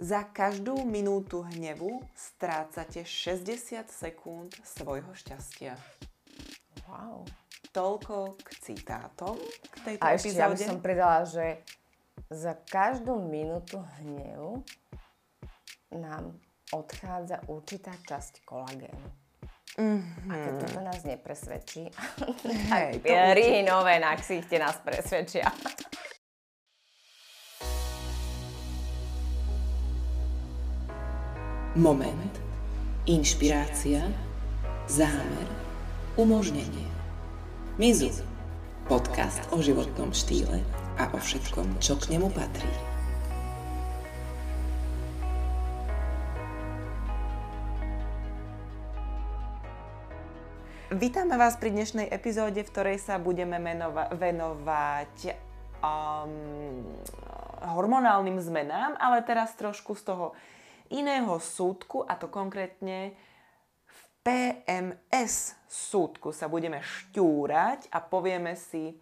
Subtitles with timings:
[0.00, 5.76] Za každú minútu hnevu strácate 60 sekúnd svojho šťastia.
[6.88, 7.28] Wow.
[7.68, 9.36] Toľko k citátom
[9.68, 11.60] k tejto A ešte ja by som pridala, že
[12.32, 14.64] za každú minútu hnevu
[15.92, 16.32] nám
[16.72, 19.08] odchádza určitá časť kolagénu.
[20.28, 21.92] A keď toto nás nepresvedčí,
[22.72, 23.36] tak to určite.
[23.36, 25.52] rínové na ksichte nás presvedčia.
[31.78, 32.34] Moment.
[33.06, 34.02] Inšpirácia.
[34.90, 35.46] Zámer.
[36.18, 36.90] Umožnenie.
[37.78, 38.10] Mizu.
[38.90, 40.66] Podcast o životnom štýle
[40.98, 42.66] a o všetkom, čo k nemu patrí.
[50.90, 55.38] Vítame vás pri dnešnej epizóde, v ktorej sa budeme menova- venovať
[55.86, 56.82] um,
[57.62, 60.34] hormonálnym zmenám, ale teraz trošku z toho
[60.90, 63.14] iného súdku, a to konkrétne
[63.86, 68.98] v PMS súdku sa budeme šťúrať a povieme si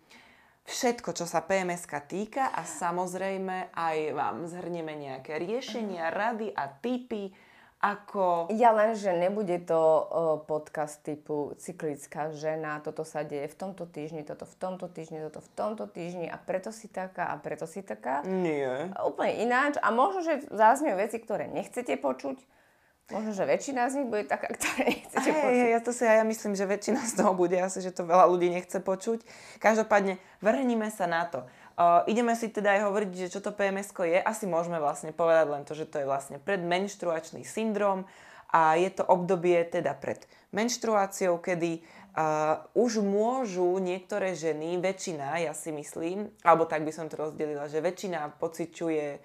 [0.68, 7.32] všetko, čo sa PMS týka a samozrejme aj vám zhrnieme nejaké riešenia, rady a tipy,
[7.78, 10.02] ako Ja len, že nebude to uh,
[10.42, 15.38] podcast typu cyklická žena, toto sa deje v tomto týždni, toto v tomto týždni, toto
[15.38, 18.26] v tomto týždni a preto si taká a preto si taká.
[18.26, 18.66] nie.
[18.90, 22.42] A Úplne ináč a možno, že záznejú veci, ktoré nechcete počuť.
[23.08, 25.68] Možno, že väčšina z nich bude taká, ktoré nechcete Hej, počuť.
[25.72, 28.28] ja to si aj ja myslím, že väčšina z toho bude asi, že to veľa
[28.28, 29.24] ľudí nechce počuť.
[29.62, 31.48] Každopádne, vrhnime sa na to.
[32.10, 34.18] Ideme si teda aj hovoriť, že čo to pms je.
[34.18, 38.02] Asi môžeme vlastne povedať len to, že to je vlastne predmenštruačný syndrom
[38.50, 45.54] a je to obdobie teda pred menštruáciou, kedy uh, už môžu niektoré ženy, väčšina, ja
[45.54, 49.20] si myslím, alebo tak by som to rozdelila, že väčšina pociťuje uh,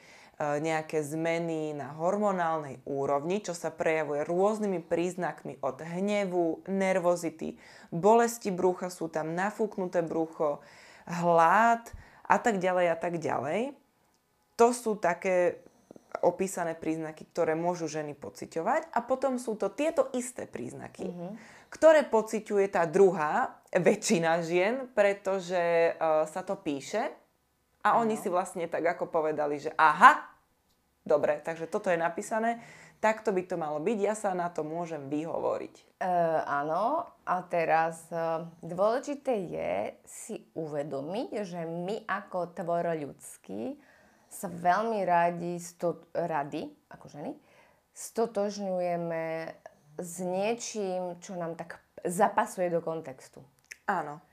[0.61, 7.57] nejaké zmeny na hormonálnej úrovni, čo sa prejavuje rôznymi príznakmi od hnevu, nervozity,
[7.89, 10.61] bolesti brucha, sú tam nafúknuté brucho,
[11.07, 11.87] hlad
[12.23, 13.75] a tak ďalej a tak ďalej.
[14.55, 15.63] To sú také
[16.21, 18.93] opísané príznaky, ktoré môžu ženy pociťovať.
[18.93, 21.09] A potom sú to tieto isté príznaky,
[21.73, 27.09] ktoré pociťuje tá druhá väčšina žien, pretože uh, sa to píše.
[27.81, 30.21] A oni si vlastne tak ako povedali, že aha,
[31.03, 32.63] dobre, takže toto je napísané,
[33.03, 35.75] takto by to malo byť, ja sa na to môžem vyhovoriť.
[35.75, 36.07] E,
[36.47, 39.71] áno, a teraz e, dôležité je
[40.07, 43.75] si uvedomiť, že my ako tvor ľudský
[44.31, 47.31] sa veľmi radi, sto, radi ako ženy,
[47.91, 49.51] stotožňujeme
[49.99, 53.43] s niečím, čo nám tak zapasuje do kontextu.
[53.85, 54.23] Áno.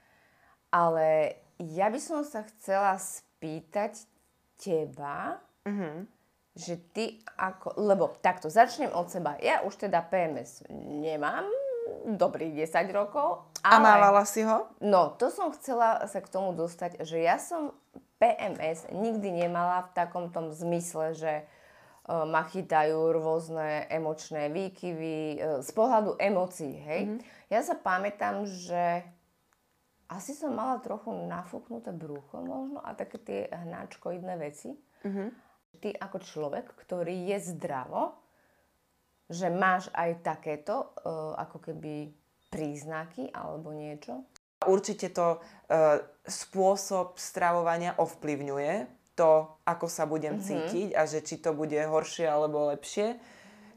[0.71, 4.07] Ale ja by som sa chcela spýtať
[4.57, 5.43] teba,
[6.61, 7.81] že ty ako...
[7.81, 9.41] Lebo takto, začnem od seba.
[9.41, 11.49] Ja už teda PMS nemám,
[12.05, 13.49] dobrých 10 rokov.
[13.65, 14.69] A ale- mávala si ho?
[14.79, 17.75] No, to som chcela sa k tomu dostať, že ja som
[18.21, 21.45] PMS nikdy nemala v takom tom zmysle, že e,
[22.07, 27.03] ma chytajú rôzne emočné výkyvy e, z pohľadu emócií, hej.
[27.49, 29.03] Ja sa pamätám, že
[30.11, 34.75] asi som mala trochu nafúknuté brucho možno a také tie hnáčkoidné veci.
[35.79, 38.19] Ty ako človek, ktorý je zdravo,
[39.31, 41.09] že máš aj takéto e,
[41.39, 42.11] ako keby
[42.51, 44.27] príznaky alebo niečo?
[44.67, 51.55] Určite to e, spôsob stravovania ovplyvňuje to, ako sa budem cítiť a že či to
[51.55, 53.17] bude horšie alebo lepšie.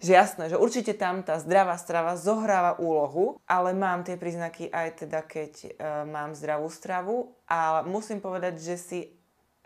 [0.04, 5.08] Že jasné, že určite tam tá zdravá strava zohráva úlohu, ale mám tie príznaky aj
[5.08, 5.70] teda, keď e,
[6.10, 9.00] mám zdravú stravu a musím povedať, že si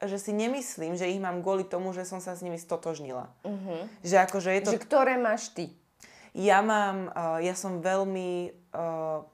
[0.04, 3.34] že si nemyslím, že ich mám kvôli tomu, že som sa s nimi stotožnila.
[4.06, 5.74] Že akože je to Že ktoré máš ty?
[6.38, 9.26] ja mám, uh, ja som veľmi, uh,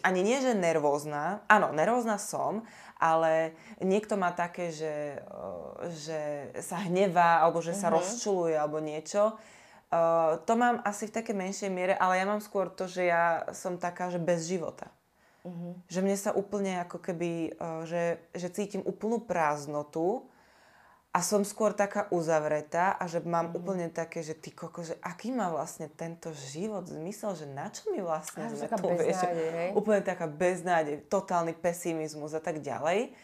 [0.00, 2.64] ani nie, že nervózna, áno, nervózna som,
[2.96, 3.52] ale
[3.84, 9.36] niekto má také, že, uh, že sa hnevá, alebo že sa rozčuluje, alebo niečo.
[9.88, 13.44] Uh, to mám asi v také menšej miere, ale ja mám skôr to, že ja
[13.52, 14.88] som taká, že bez života.
[15.88, 20.28] Že mne sa úplne ako keby, uh, že, že cítim úplnú prázdnotu
[21.08, 25.32] a som skôr taká uzavretá a že mám úplne také, že ty koko, že aký
[25.32, 29.18] má vlastne tento život zmysel, že na čo my vlastne Až sme tu, vieš,
[29.72, 33.16] úplne taká beznádej, totálny pesimizmus a tak ďalej.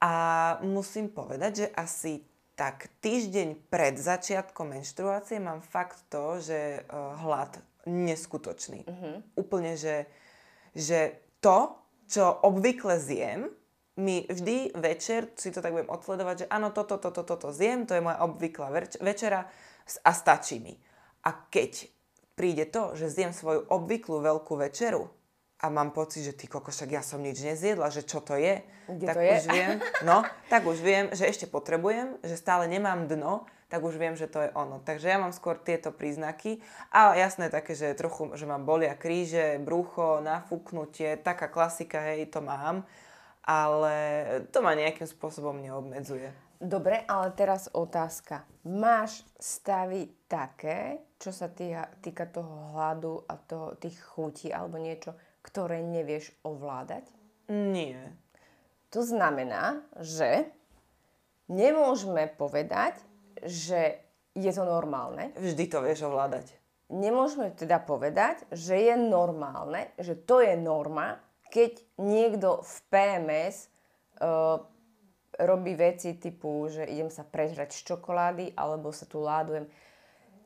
[0.00, 0.12] A
[0.60, 2.12] musím povedať, že asi
[2.54, 7.56] tak týždeň pred začiatkom menštruácie mám fakt to, že uh, hlad
[7.88, 8.84] neskutočný.
[9.40, 10.04] Úplne, že,
[10.76, 11.76] že to,
[12.06, 13.48] čo obvykle zjem,
[14.00, 17.92] mi vždy večer, si to tak budem odsledovať, že áno, toto, toto, toto zjem, to
[17.92, 19.44] je moja obvyklá večera,
[20.04, 20.72] A stačí mi.
[21.26, 21.84] A keď
[22.32, 25.12] príde to, že zjem svoju obvyklú veľkú večeru
[25.60, 28.64] a mám pocit, že ty koko, však ja som nič nezjedla, že čo to je,
[28.88, 29.32] Kde tak to je?
[29.36, 29.70] už viem,
[30.08, 34.26] no, tak už viem, že ešte potrebujem, že stále nemám dno, tak už viem, že
[34.26, 34.82] to je ono.
[34.82, 36.58] Takže ja mám skôr tieto príznaky.
[36.90, 42.42] A jasné také, že trochu, že mám bolia kríže, brucho, nafúknutie, taká klasika, hej, to
[42.42, 42.82] mám.
[43.46, 43.94] Ale
[44.50, 46.50] to ma nejakým spôsobom neobmedzuje.
[46.60, 48.44] Dobre, ale teraz otázka.
[48.68, 55.16] Máš stavy také, čo sa týka, týka toho hladu a toho, tých chutí alebo niečo,
[55.40, 57.08] ktoré nevieš ovládať?
[57.48, 58.12] Nie.
[58.92, 60.52] To znamená, že
[61.48, 63.00] nemôžeme povedať,
[63.44, 64.00] že
[64.34, 65.34] je to normálne.
[65.36, 66.52] Vždy to vieš ovládať.
[66.90, 73.70] Nemôžeme teda povedať, že je normálne, že to je norma, keď niekto v PMS
[74.18, 74.58] uh,
[75.38, 79.70] robí veci typu, že idem sa prežrať z čokolády alebo sa tu ládujem.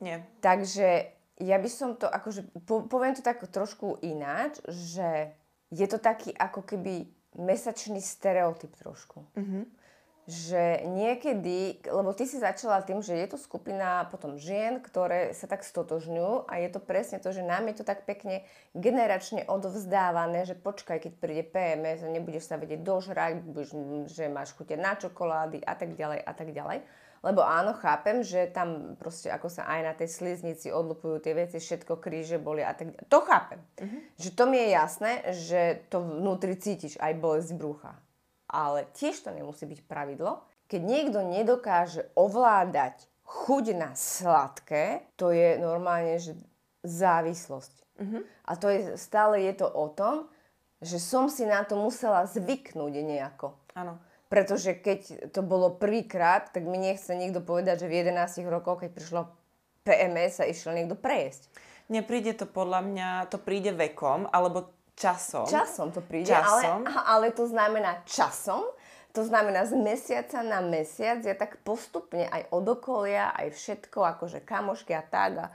[0.01, 0.21] Nie.
[0.41, 5.33] Takže ja by som to, akože, po, poviem to tak trošku ináč, že
[5.73, 9.25] je to taký ako keby mesačný stereotyp trošku.
[10.25, 15.45] Že niekedy, lebo ty si začala tým, že je to skupina potom žien, ktoré sa
[15.45, 18.41] tak stotožňujú a je to presne to, že nám je to tak pekne
[18.73, 23.77] generačne odovzdávané, že počkaj, keď príde PMS a nebudeš sa vedieť dožrať, budeš,
[24.09, 26.81] že máš chute na čokolády a tak ďalej a tak ďalej.
[27.25, 31.57] Lebo áno, chápem, že tam proste ako sa aj na tej sliznici odlupujú tie veci,
[31.57, 33.09] všetko kríže boli a tak ďalej.
[33.09, 33.61] To chápem.
[34.21, 37.97] Že to mi je jasné, že to vnútri cítiš aj bolesť brucha.
[38.55, 40.39] Ale tiež to nemusí byť pravidlo.
[40.71, 46.39] Keď niekto nedokáže ovládať chuť na sladké, to je normálne, že
[46.87, 47.75] závislosť.
[48.47, 50.31] A to je, stále je to o tom,
[50.79, 53.55] že som si na to musela zvyknúť nejako.
[53.75, 53.99] Áno.
[54.27, 58.91] Pretože keď to bolo prvýkrát, tak mi nechce niekto povedať, že v 11 rokoch, keď
[58.91, 59.21] prišlo
[59.85, 61.47] PMS, sa išiel niekto prejesť.
[61.87, 65.45] Nepríde to podľa mňa, to príde vekom, alebo časom.
[65.45, 66.87] Časom to príde, Časom.
[66.87, 68.63] Ale, ale to znamená časom,
[69.15, 74.43] to znamená z mesiaca na mesiac, ja tak postupne aj od okolia, aj všetko, akože
[74.43, 75.45] kamošky a tak, a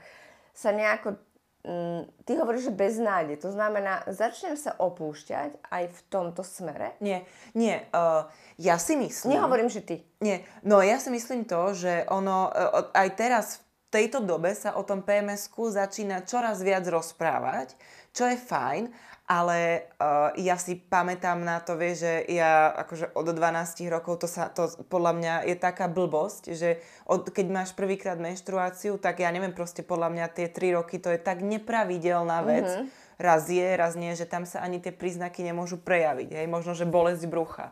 [0.57, 1.13] sa nejako,
[1.61, 6.97] mm, ty hovoríš, že bez nádej, to znamená, začnem sa opúšťať aj v tomto smere.
[7.05, 7.77] Nie, nie.
[7.93, 8.25] Uh,
[8.57, 9.37] ja si myslím...
[9.37, 9.95] Nehovorím, že ty.
[10.25, 13.61] Nie, no ja si myslím to, že ono e, aj teraz v
[13.93, 17.73] tejto dobe sa o tom PMS-ku začína čoraz viac rozprávať,
[18.09, 18.83] čo je fajn,
[19.29, 24.27] ale uh, ja si pamätám na to, vieš, že ja akože od 12 rokov to,
[24.27, 29.31] sa, to podľa mňa je taká blbosť, že od, keď máš prvýkrát menštruáciu, tak ja
[29.31, 32.67] neviem, proste podľa mňa tie 3 roky to je tak nepravidelná vec.
[32.67, 32.99] Mm-hmm.
[33.21, 36.41] Raz je, raz nie, že tam sa ani tie príznaky nemôžu prejaviť.
[36.41, 36.47] Hej?
[36.49, 37.69] Možno, že bolesť brucha.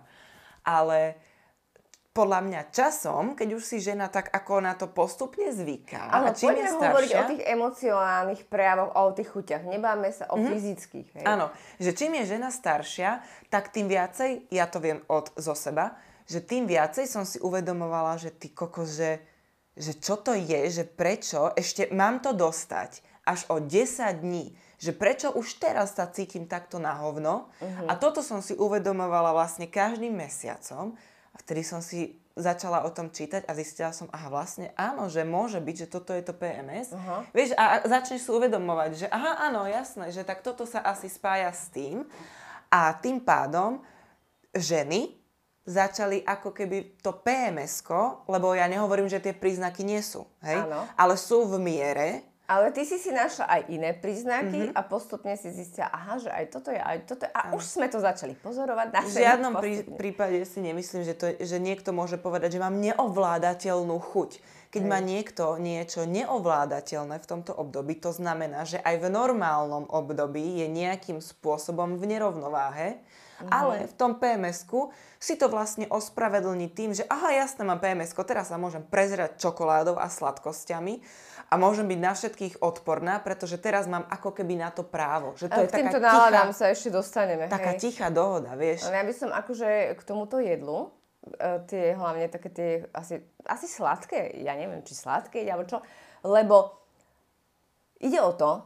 [0.62, 1.18] Ale
[2.20, 6.68] podľa mňa časom, keď už si žena tak ako na to postupne zvyká Áno, poďme
[6.76, 7.24] hovoriť staršia...
[7.24, 9.64] o tých emocionálnych prejavoch a o tých chuťach.
[9.64, 10.52] Nebáme sa o mm-hmm.
[10.52, 11.08] fyzických.
[11.16, 11.24] Hej.
[11.24, 11.48] Áno,
[11.80, 15.96] že čím je žena staršia, tak tým viacej, ja to viem od zo seba,
[16.28, 19.24] že tým viacej som si uvedomovala, že ty kokos, že,
[19.80, 23.72] že čo to je, že prečo ešte mám to dostať až o 10
[24.20, 27.48] dní, že prečo už teraz sa cítim takto na hovno.
[27.64, 27.88] Mhm.
[27.88, 31.00] A toto som si uvedomovala vlastne každým mesiacom
[31.44, 35.60] vtedy som si začala o tom čítať a zistila som, aha, vlastne áno, že môže
[35.60, 36.96] byť, že toto je to PMS.
[36.96, 37.28] Aha.
[37.36, 41.12] Vieš, a a začneš si uvedomovať, že aha, áno, jasné, že tak toto sa asi
[41.12, 42.08] spája s tým.
[42.72, 43.84] A tým pádom
[44.56, 45.20] ženy
[45.70, 47.86] začali ako keby to pms
[48.26, 50.66] lebo ja nehovorím, že tie príznaky nie sú, hej?
[50.66, 50.88] Áno.
[50.98, 54.78] Ale sú v miere, Ale ty si si našla aj iné príznaky mm-hmm.
[54.78, 57.32] a postupne si zistila, aha, že aj toto je, aj toto je.
[57.38, 61.30] A už sme to začali pozorovať na V žiadnom prí, prípade si nemyslím, že, to,
[61.38, 64.42] že niekto môže povedať, že mám neovládateľnú chuť.
[64.70, 70.62] Keď má niekto niečo neovládateľné v tomto období, to znamená, že aj v normálnom období
[70.62, 73.02] je nejakým spôsobom v nerovnováhe,
[73.48, 74.68] ale v tom pms
[75.20, 79.96] si to vlastne ospravedlní tým, že aha, jasné, mám pms teraz sa môžem prezerať čokoládou
[79.96, 81.00] a sladkosťami
[81.50, 85.34] a môžem byť na všetkých odporná, pretože teraz mám ako keby na to právo.
[85.40, 87.50] Že to A je k týmto náladám tichá, sa ešte dostaneme.
[87.50, 87.90] taká hej.
[87.90, 88.86] tichá dohoda, vieš.
[88.86, 90.94] Ale ja by som akože k tomuto jedlu,
[91.68, 95.84] tie hlavne také tie asi, asi sladké, ja neviem, či sladké, alebo čo,
[96.24, 96.80] lebo
[98.00, 98.64] ide o to,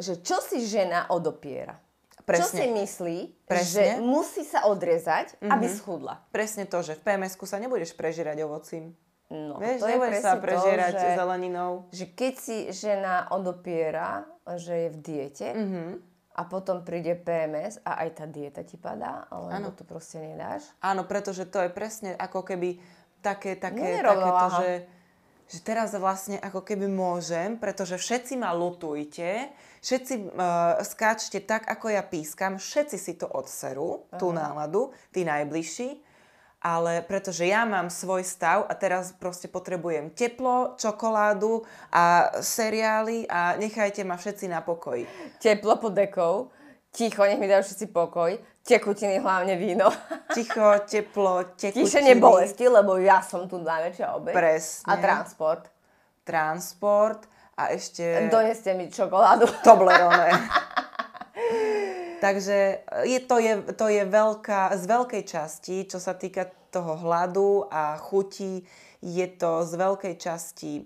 [0.00, 1.76] že čo si žena odopiera.
[2.20, 2.58] Čo Presne.
[2.62, 3.66] si myslí, Presne.
[3.66, 5.50] že musí sa odrezať, mm-hmm.
[5.50, 6.22] aby schudla.
[6.30, 8.94] Presne to, že v pms sa nebudeš prežírať ovocím.
[9.30, 11.72] No, Vieš, to je nebudeš sa prežierať to, že, zeleninou.
[11.90, 14.26] že keď si žena odopiera,
[14.58, 15.86] že je v diete Mhm.
[16.40, 20.64] A potom príde PMS a aj tá dieta ti padá, alebo to proste nedáš.
[20.80, 22.80] Áno, pretože to je presne ako keby
[23.20, 24.70] také, také, takéto, že,
[25.52, 29.52] že teraz vlastne ako keby môžem, pretože všetci ma lutujte,
[29.84, 34.16] všetci uh, skáčte tak, ako ja pískam, všetci si to odserú, Aha.
[34.16, 36.00] tú náladu, tí najbližší,
[36.60, 43.56] ale pretože ja mám svoj stav a teraz proste potrebujem teplo, čokoládu a seriály a
[43.56, 45.08] nechajte ma všetci na pokoji.
[45.40, 46.52] Teplo pod dekou,
[46.92, 49.88] ticho, nech mi dajú všetci pokoj, tekutiny, hlavne víno.
[50.36, 51.88] Ticho, teplo, tekutiny.
[51.88, 54.34] Tišenie bolesti, lebo ja som tu najväčšia obeď.
[54.36, 54.86] Presne.
[54.86, 55.62] A transport.
[56.22, 57.20] Transport
[57.56, 58.28] a ešte...
[58.28, 59.48] Doneste mi čokoládu.
[59.64, 60.28] Toblerone.
[62.20, 67.64] Takže je, to, je, to je veľká, z veľkej časti, čo sa týka toho hladu
[67.72, 68.60] a chuti,
[69.00, 70.84] je to z veľkej časti e,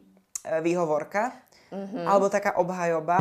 [0.63, 1.35] výhovorka
[1.75, 2.07] mm-hmm.
[2.07, 3.19] alebo taká obhajoba.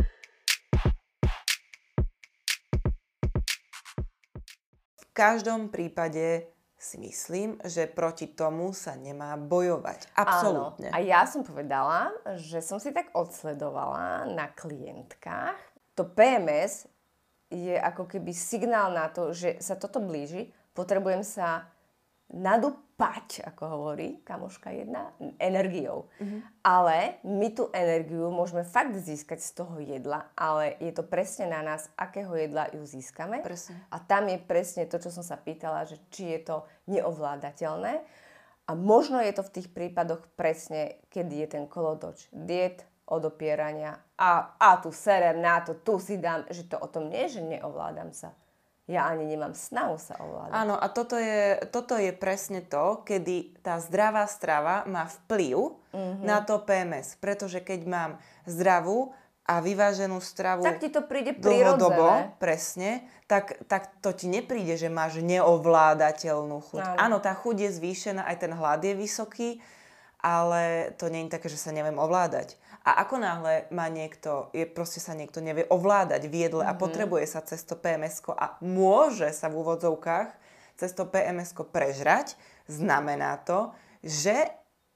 [5.01, 10.13] V každom prípade si myslím, že proti tomu sa nemá bojovať.
[10.13, 10.93] Absolútne.
[10.93, 10.96] Áno.
[10.96, 15.58] A ja som povedala, že som si tak odsledovala na klientkách.
[15.98, 16.93] To PMS
[17.53, 21.69] je ako keby signál na to, že sa toto blíži, potrebujem sa
[22.33, 26.10] nadúpať, ako hovorí kamoška jedna, energiou.
[26.17, 26.39] Mm-hmm.
[26.65, 31.62] Ale my tú energiu môžeme fakt získať z toho jedla, ale je to presne na
[31.62, 33.45] nás, akého jedla ju získame.
[33.45, 33.77] Presne.
[33.93, 36.57] A tam je presne to, čo som sa pýtala, že či je to
[36.89, 38.01] neovládateľné.
[38.63, 44.56] A možno je to v tých prípadoch presne, kedy je ten kolotoč diet, odopierania a,
[44.56, 48.15] a tu serem na to, tu si dám, že to o tom nie, že neovládam
[48.15, 48.32] sa.
[48.84, 50.56] Ja ani nemám snahu sa ovládať.
[50.56, 56.24] Áno, a toto je, toto je presne to, kedy tá zdravá strava má vplyv mm-hmm.
[56.24, 57.15] na to PMS.
[57.20, 58.12] Pretože keď mám
[58.44, 64.80] zdravú a vyváženú stravu tak ti to príde dlhodobo, presne, tak, tak to ti nepríde,
[64.80, 66.96] že máš neovládateľnú chuť.
[66.96, 67.00] Áno.
[67.00, 69.50] Áno, tá chuť je zvýšená, aj ten hlad je vysoký,
[70.24, 72.56] ale to nie je také, že sa neviem ovládať.
[72.83, 76.75] A ako náhle má niekto, je, proste sa niekto nevie ovládať v jedle mm-hmm.
[76.75, 76.83] a mhm.
[76.83, 80.29] potrebuje sa cez to pms a môže sa v úvodzovkách
[80.75, 82.35] cez to pms prežrať,
[82.67, 83.71] znamená to,
[84.03, 84.35] že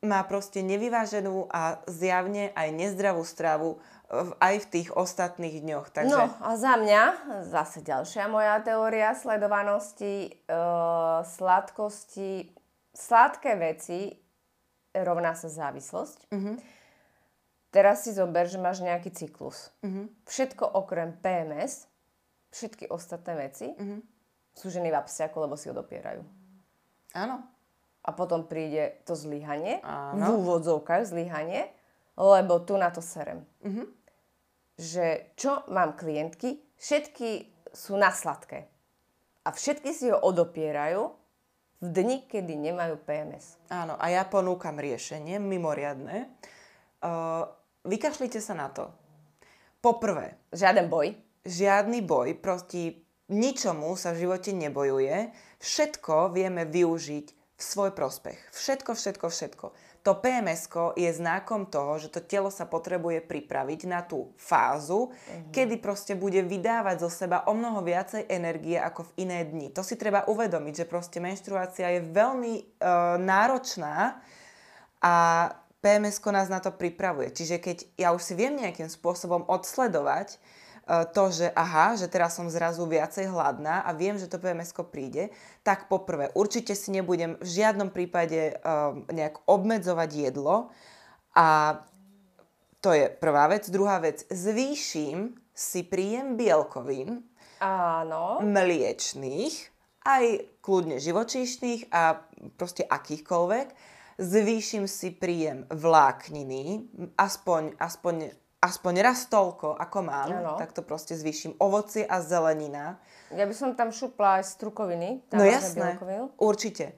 [0.06, 3.82] má proste nevyváženú a zjavne aj nezdravú stravu
[4.40, 5.90] aj v tých ostatných dňoch.
[5.90, 6.12] Takže...
[6.12, 7.04] No a za mňa,
[7.50, 12.54] zase ďalšia moja teória sledovanosti, uh, sladkosti,
[12.96, 14.16] sladké veci
[14.96, 16.30] rovná sa závislosť.
[16.32, 16.77] Mm-hmm
[17.68, 19.76] Teraz si zober, že máš nejaký cyklus.
[19.84, 20.08] Uh-huh.
[20.24, 21.92] Všetko okrem PMS,
[22.56, 24.00] všetky ostatné veci uh-huh.
[24.56, 26.24] sú ženy v abstiaku, lebo si ho dopierajú.
[27.16, 27.44] Áno.
[28.08, 29.84] A potom príde to zlyhanie,
[30.16, 31.68] v úvodzovkách zlyhanie,
[32.16, 33.44] lebo tu na to serem.
[33.60, 33.84] Uh-huh.
[34.80, 38.72] Že čo mám klientky, všetky sú na sladké.
[39.44, 41.12] A všetky si ho odopierajú
[41.78, 43.60] v dni, kedy nemajú PMS.
[43.70, 46.32] Áno, a ja ponúkam riešenie mimoriadne.
[46.98, 47.46] Uh,
[47.88, 48.92] vykašlite sa na to.
[49.82, 50.36] Poprvé.
[50.52, 51.16] Žiaden boj.
[51.48, 55.32] Žiadny boj, proti ničomu sa v živote nebojuje.
[55.64, 57.26] Všetko vieme využiť
[57.58, 58.38] v svoj prospech.
[58.54, 59.66] Všetko, všetko, všetko.
[60.06, 65.52] To pms je znakom toho, že to telo sa potrebuje pripraviť na tú fázu, uh-huh.
[65.52, 69.68] kedy proste bude vydávať zo seba o mnoho viacej energie ako v iné dni.
[69.76, 74.24] To si treba uvedomiť, že proste menštruácia je veľmi uh, náročná
[75.04, 75.16] a
[75.88, 77.32] pms nás na to pripravuje.
[77.32, 82.36] Čiže keď ja už si viem nejakým spôsobom odsledovať uh, to, že aha, že teraz
[82.36, 85.32] som zrazu viacej hladná a viem, že to pms príde,
[85.64, 90.76] tak poprvé určite si nebudem v žiadnom prípade uh, nejak obmedzovať jedlo
[91.32, 91.80] a
[92.84, 93.66] to je prvá vec.
[93.72, 97.26] Druhá vec, zvýšim si príjem bielkovín,
[97.58, 98.44] Áno.
[98.46, 99.56] mliečných,
[100.06, 100.24] aj
[100.62, 102.22] kľudne živočíšnych a
[102.56, 110.54] proste akýchkoľvek zvýšim si príjem vlákniny, aspoň, aspoň, aspoň raz toľko, ako mám, ano.
[110.58, 112.98] tak to proste zvýšim ovocie a zelenina.
[113.30, 115.22] Ja by som tam šupla aj strukoviny.
[115.32, 116.02] No jasné,
[116.42, 116.98] určite.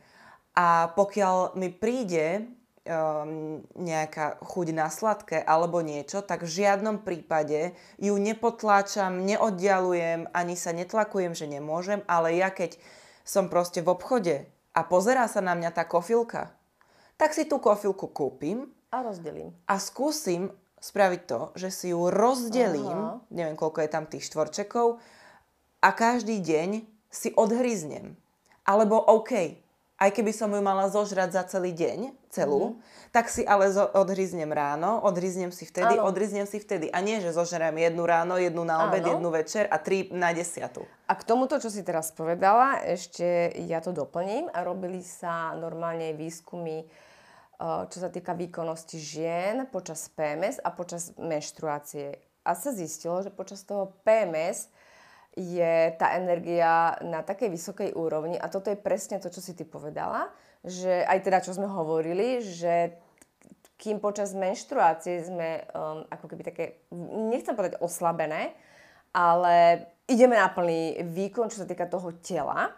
[0.56, 2.48] A pokiaľ mi príde
[2.90, 10.56] um, nejaká chuť na sladké alebo niečo, tak v žiadnom prípade ju nepotláčam, neoddialujem, ani
[10.56, 12.80] sa netlakujem, že nemôžem, ale ja keď
[13.24, 14.36] som proste v obchode
[14.74, 16.59] a pozerá sa na mňa tá kofilka,
[17.20, 18.72] tak si tú kofilku kúpim.
[18.96, 19.52] A rozdelím.
[19.68, 20.50] A skúsim
[20.80, 23.20] spraviť to, že si ju rozdelím, Aha.
[23.30, 25.04] neviem koľko je tam tých štvorčekov,
[25.84, 28.16] a každý deň si odhryznem.
[28.64, 29.60] Alebo OK,
[30.00, 33.12] aj keby som ju mala zožrať za celý deň, celú, mm.
[33.12, 36.08] tak si ale zo- odhryznem ráno, odhryznem si vtedy, Áno.
[36.08, 36.88] odhryznem si vtedy.
[36.94, 39.20] A nie, že zožerám jednu ráno, jednu na obed, Áno.
[39.20, 40.88] jednu večer a tri na desiatu.
[41.10, 44.48] A k tomuto, čo si teraz povedala, ešte ja to doplním.
[44.54, 46.88] Robili sa normálne výskumy
[47.60, 52.16] čo sa týka výkonnosti žien počas PMS a počas menštruácie.
[52.48, 54.72] A sa zistilo, že počas toho PMS
[55.36, 59.68] je tá energia na takej vysokej úrovni a toto je presne to, čo si ty
[59.68, 60.32] povedala,
[60.64, 62.96] že aj teda, čo sme hovorili, že
[63.80, 66.64] kým počas menštruácie sme um, ako keby také,
[67.32, 68.56] nechcem povedať oslabené,
[69.16, 72.72] ale ideme na plný výkon, čo sa týka toho tela,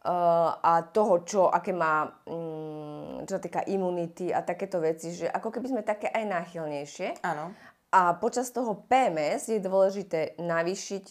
[0.00, 2.89] Uh, a toho, čo, aké má, um,
[3.22, 7.08] čo sa týka imunity a takéto veci, že ako keby sme také aj náchylnejšie.
[7.20, 7.52] Áno.
[7.90, 11.04] A počas toho PMS je dôležité navýšiť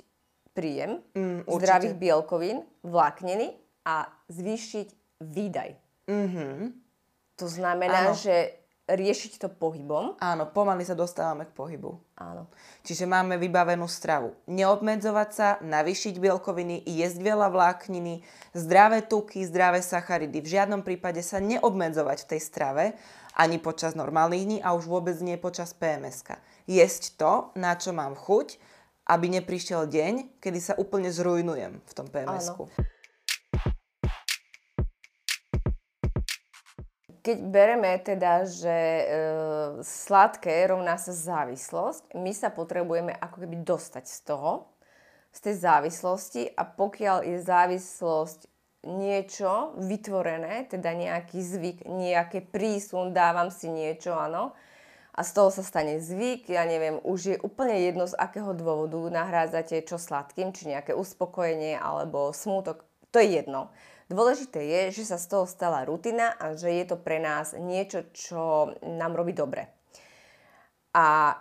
[0.51, 1.59] príjem Mm, určite.
[1.59, 3.51] zdravých bielkovín, vlákniny
[3.83, 4.87] a zvýšiť
[5.19, 5.69] výdaj.
[6.07, 6.47] Mhm.
[7.35, 8.15] To znamená, Áno.
[8.15, 8.51] že
[8.89, 10.17] riešiť to pohybom.
[10.17, 12.01] Áno, pomaly sa dostávame k pohybu.
[12.17, 12.50] Áno.
[12.81, 14.34] Čiže máme vybavenú stravu.
[14.50, 18.25] Neobmedzovať sa, navýšiť bielkoviny, jesť veľa vlákniny,
[18.58, 20.41] zdravé tuky, zdravé sacharidy.
[20.41, 22.84] V žiadnom prípade sa neobmedzovať v tej strave,
[23.38, 26.25] ani počas normálnych dní a už vôbec nie počas PMS.
[26.65, 28.60] Jesť to, na čo mám chuť,
[29.10, 32.51] aby neprišiel deň, kedy sa úplne zrujnujem v tom PMS.
[37.29, 39.05] Keď bereme teda, že e,
[39.86, 44.65] sladké rovná sa závislosť, my sa potrebujeme ako keby dostať z toho,
[45.29, 48.50] z tej závislosti a pokiaľ je závislosť
[48.81, 54.57] niečo vytvorené, teda nejaký zvyk, nejaký prísun, dávam si niečo, áno,
[55.13, 58.98] a z toho sa stane zvyk, ja neviem, už je úplne jedno z akého dôvodu
[59.05, 62.81] nahrádzate čo sladkým, či nejaké uspokojenie alebo smútok,
[63.13, 63.69] to je jedno.
[64.09, 68.09] Dôležité je, že sa z toho stala rutina a že je to pre nás niečo,
[68.09, 69.69] čo nám robí dobre.
[70.97, 71.37] A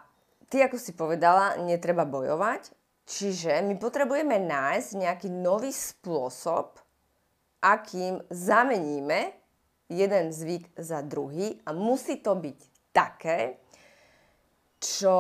[0.52, 2.68] ty, ako si povedala, netreba bojovať,
[3.08, 6.76] čiže my potrebujeme nájsť nejaký nový spôsob,
[7.64, 9.32] akým zameníme
[9.88, 12.58] jeden zvyk za druhý a musí to byť
[12.92, 13.56] také,
[14.76, 15.16] čo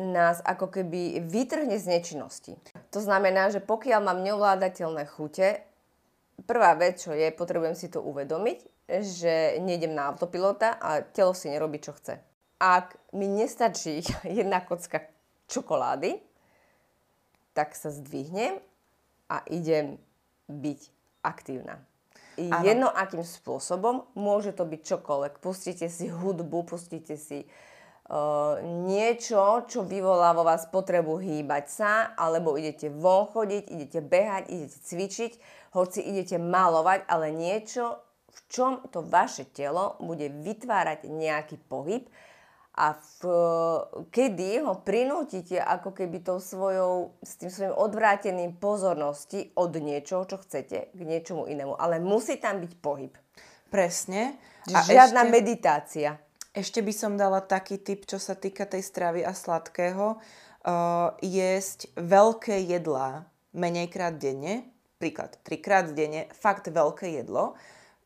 [0.00, 2.56] nás ako keby vytrhne z nečinnosti.
[2.96, 5.60] To znamená, že pokiaľ mám neovládateľné chute,
[6.46, 8.58] prvá vec, čo je, potrebujem si to uvedomiť,
[9.00, 12.20] že nejdem na autopilota a telo si nerobí, čo chce.
[12.60, 14.04] Ak mi nestačí
[14.38, 15.06] jedna kocka
[15.50, 16.20] čokolády,
[17.56, 18.62] tak sa zdvihnem
[19.26, 19.98] a idem
[20.46, 20.80] byť
[21.26, 21.82] aktívna.
[22.40, 22.64] Áno.
[22.64, 25.44] Jedno akým spôsobom, môže to byť čokoľvek.
[25.44, 27.69] Pustíte si hudbu, pustíte si uh,
[28.90, 34.78] niečo, čo vyvolá vo vás potrebu hýbať sa, alebo idete von chodiť, idete behať, idete
[34.82, 35.32] cvičiť,
[35.78, 42.10] hoci idete malovať, ale niečo, v čom to vaše telo bude vytvárať nejaký pohyb
[42.74, 43.18] a v,
[44.10, 50.38] kedy ho prinútite ako keby tou svojou, s tým svojim odvráteným pozornosti od niečoho, čo
[50.42, 51.78] chcete, k niečomu inému.
[51.78, 53.14] Ale musí tam byť pohyb.
[53.70, 54.38] Presne.
[54.66, 56.10] Žiadna ešte- meditácia.
[56.50, 60.18] Ešte by som dala taký tip, čo sa týka tej stravy a sladkého.
[60.60, 64.66] Uh, jesť veľké jedlá menejkrát denne,
[64.98, 67.54] príklad trikrát denne, fakt veľké jedlo.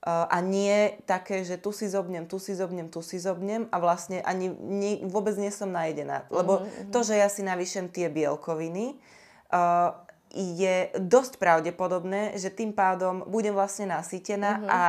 [0.05, 3.81] Uh, a nie také, že tu si zobnem, tu si zobnem, tu si zobnem a
[3.81, 6.29] vlastne ani nie, vôbec nie som najedená.
[6.29, 9.01] Lebo to, že ja si navýšem tie bielkoviny,
[9.57, 10.04] uh,
[10.35, 14.81] je dosť pravdepodobné, že tým pádom budem vlastne nasýtená a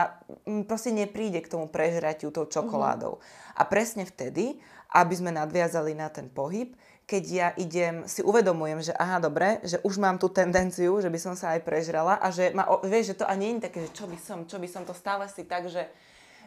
[0.49, 3.21] mm, proste nepríde k tomu prežratiu tou čokoládou.
[3.53, 4.57] A presne vtedy,
[4.91, 6.73] aby sme nadviazali na ten pohyb,
[7.05, 11.19] keď ja idem, si uvedomujem, že aha, dobre, že už mám tú tendenciu, že by
[11.21, 13.91] som sa aj prežrala a že ma, vieš, že to ani nie je také, že
[13.93, 15.85] čo by som, čo by som, to stále si tak, že,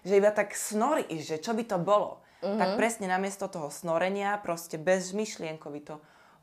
[0.02, 2.18] že iba tak snoríš, že čo by to bolo.
[2.38, 5.98] Tak presne namiesto toho snorenia, proste bezmyšlienkovi to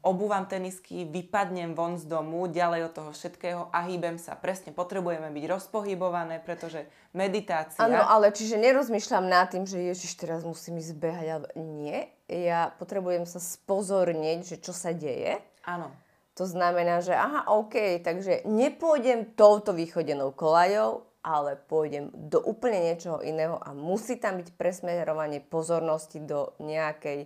[0.06, 4.38] obúvam tenisky, vypadnem von z domu, ďalej od toho všetkého a hýbem sa.
[4.38, 6.86] Presne, potrebujeme byť rozpohybované, pretože
[7.18, 7.82] meditácia...
[7.82, 11.28] Áno, ale čiže nerozmýšľam nad tým, že ježiš, teraz musím ísť behať.
[11.34, 11.48] Alebo...
[11.58, 15.42] Nie, ja potrebujem sa spozornieť, že čo sa deje.
[15.66, 15.90] Áno.
[16.38, 23.24] To znamená, že aha, OK, takže nepôjdem touto východenou koľajou, ale pôjdem do úplne niečoho
[23.26, 27.26] iného a musí tam byť presmerovanie pozornosti do nejakej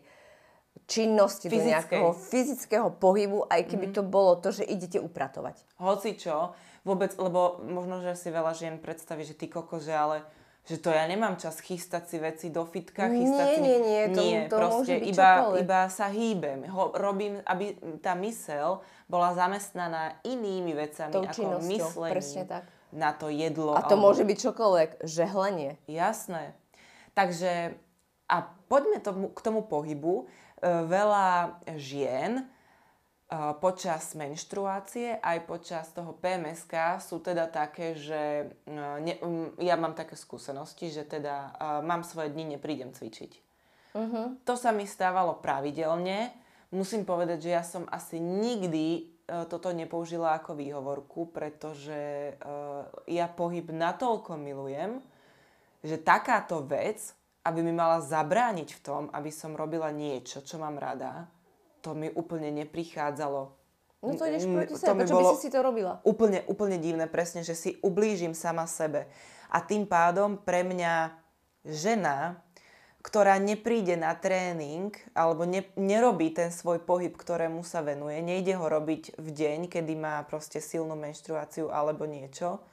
[0.86, 1.71] činnosti, do Fyzickej.
[1.71, 5.62] nejakého fyzického pohybu, aj keby to bolo to, že idete upratovať.
[5.77, 10.17] Hoci čo, vôbec, lebo možno, že si veľa žien predstaví, že ty koko, že ale
[10.65, 13.62] že to ja nemám čas chystať si veci do fitka, chystať Nie, si...
[13.63, 15.62] nie, nie, to- nie to proste môže byť iba, čokoľvek.
[15.62, 16.60] iba sa hýbem.
[16.69, 17.65] Ho, robím, aby
[17.97, 18.69] tá mysel
[19.05, 22.69] bola zamestnaná inými vecami, Tou ako myslením tak.
[22.91, 23.73] na to jedlo.
[23.73, 25.82] A to alebo- môže byť čokoľvek, žehlenie.
[25.86, 26.53] Jasné.
[27.13, 27.73] Takže
[28.29, 28.36] a
[28.69, 30.29] poďme tomu, k tomu pohybu.
[30.59, 32.47] E, veľa žien
[33.29, 39.21] Uh, počas menštruácie aj počas toho PMSK sú teda také, že uh, ne,
[39.61, 41.53] ja mám také skúsenosti, že teda
[41.85, 43.31] mám svoje dni, neprídem cvičiť.
[43.93, 44.33] Uh-huh.
[44.49, 46.33] To sa mi stávalo pravidelne.
[46.73, 49.13] Musím povedať, že ja som asi nikdy
[49.45, 52.33] toto nepoužila ako výhovorku, pretože
[53.05, 55.05] ja pohyb natoľko milujem,
[55.85, 57.13] že takáto vec,
[57.49, 61.25] aby mi mala zabrániť v tom, aby som robila niečo, čo mám rada,
[61.81, 63.41] to mi úplne neprichádzalo.
[63.99, 65.99] No to ideš proti sebe, prečo by si si to robila?
[66.07, 69.12] Úplne, úplne divné, presne, že si ublížim sama sebe.
[69.51, 71.12] A tým pádom pre mňa
[71.67, 72.39] žena,
[73.03, 78.67] ktorá nepríde na tréning alebo ne, nerobí ten svoj pohyb, ktorému sa venuje, nejde ho
[78.67, 82.63] robiť v deň, kedy má proste silnú menštruáciu alebo niečo,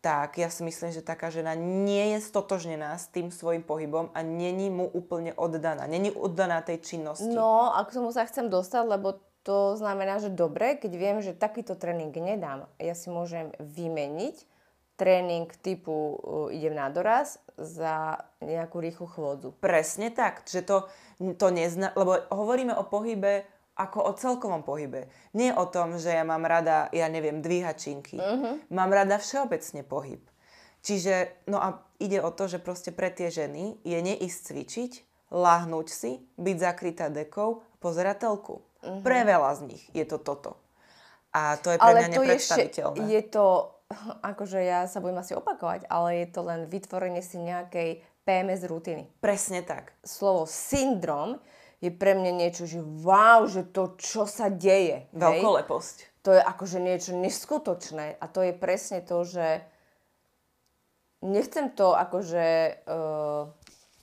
[0.00, 4.24] tak ja si myslím, že taká žena nie je stotožnená s tým svojim pohybom a
[4.24, 5.84] není mu úplne oddaná.
[5.84, 7.28] Není oddaná tej činnosti.
[7.28, 11.36] No a k tomu sa chcem dostať, lebo to znamená, že dobre, keď viem, že
[11.36, 14.48] takýto tréning nedám, ja si môžem vymeniť
[15.00, 19.56] tréning typu uh, idem na doraz za nejakú rýchlu chôdzu.
[19.56, 20.92] Presne tak, že to,
[21.40, 23.48] to nezna, lebo hovoríme o pohybe
[23.80, 25.08] ako o celkovom pohybe.
[25.32, 28.20] Nie o tom, že ja mám rada, ja neviem, dvíhačinky.
[28.20, 28.60] Uh-huh.
[28.68, 30.20] Mám rada všeobecne pohyb.
[30.84, 34.92] Čiže, no a ide o to, že proste pre tie ženy je neísť cvičiť,
[35.32, 38.60] láhnuť si, byť zakrytá dekou, pozerať telku.
[38.60, 39.00] Uh-huh.
[39.00, 40.60] Pre veľa z nich je to toto.
[41.30, 42.96] A to je pre ale mňa nepredstaviteľné.
[43.06, 43.46] Je, je to,
[44.30, 49.08] akože ja sa budem asi opakovať, ale je to len vytvorenie si nejakej PMS rutiny.
[49.24, 49.96] Presne tak.
[50.04, 51.40] Slovo syndrom
[51.80, 55.08] je pre mňa niečo, že wow, že to, čo sa deje.
[55.16, 55.96] Veľkoleposť.
[56.04, 56.08] Hej?
[56.20, 59.64] To je akože niečo neskutočné a to je presne to, že
[61.24, 63.48] nechcem to akože uh,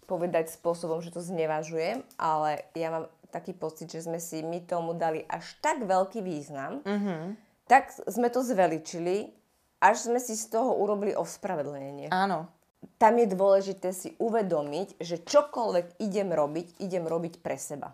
[0.10, 4.98] povedať spôsobom, že to znevažujem, ale ja mám taký pocit, že sme si my tomu
[4.98, 7.38] dali až tak veľký význam, mm-hmm.
[7.70, 9.30] tak sme to zveličili,
[9.78, 12.10] až sme si z toho urobili ospravedlnenie.
[12.10, 12.57] Áno
[12.98, 17.94] tam je dôležité si uvedomiť, že čokoľvek idem robiť, idem robiť pre seba.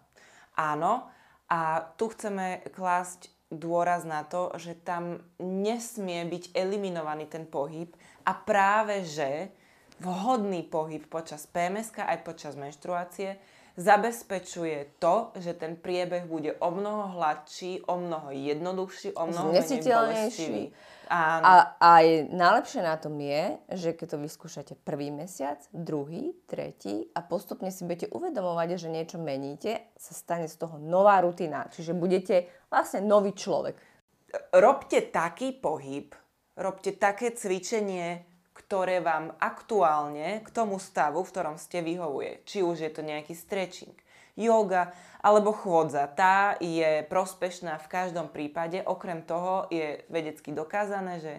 [0.56, 1.08] Áno,
[1.52, 7.94] a tu chceme klásť dôraz na to, že tam nesmie byť eliminovaný ten pohyb
[8.26, 9.54] a práve že
[10.02, 13.38] vhodný pohyb počas PMS aj počas menštruácie
[13.74, 19.50] zabezpečuje to, že ten priebeh bude o mnoho hladší, o mnoho jednoduchší, o mnoho
[19.82, 20.70] bolestivý.
[21.10, 21.44] Áno.
[21.46, 27.22] A aj najlepšie na tom je, že keď to vyskúšate prvý mesiac, druhý, tretí a
[27.22, 31.68] postupne si budete uvedomovať, že niečo meníte, sa stane z toho nová rutina.
[31.70, 33.76] Čiže budete vlastne nový človek.
[34.58, 36.16] Robte taký pohyb,
[36.58, 38.33] robte také cvičenie,
[38.64, 42.48] ktoré vám aktuálne k tomu stavu, v ktorom ste vyhovuje.
[42.48, 43.94] Či už je to nejaký stretching,
[44.40, 46.08] yoga alebo chôdza.
[46.08, 48.80] Tá je prospešná v každom prípade.
[48.84, 51.34] Okrem toho je vedecky dokázané, že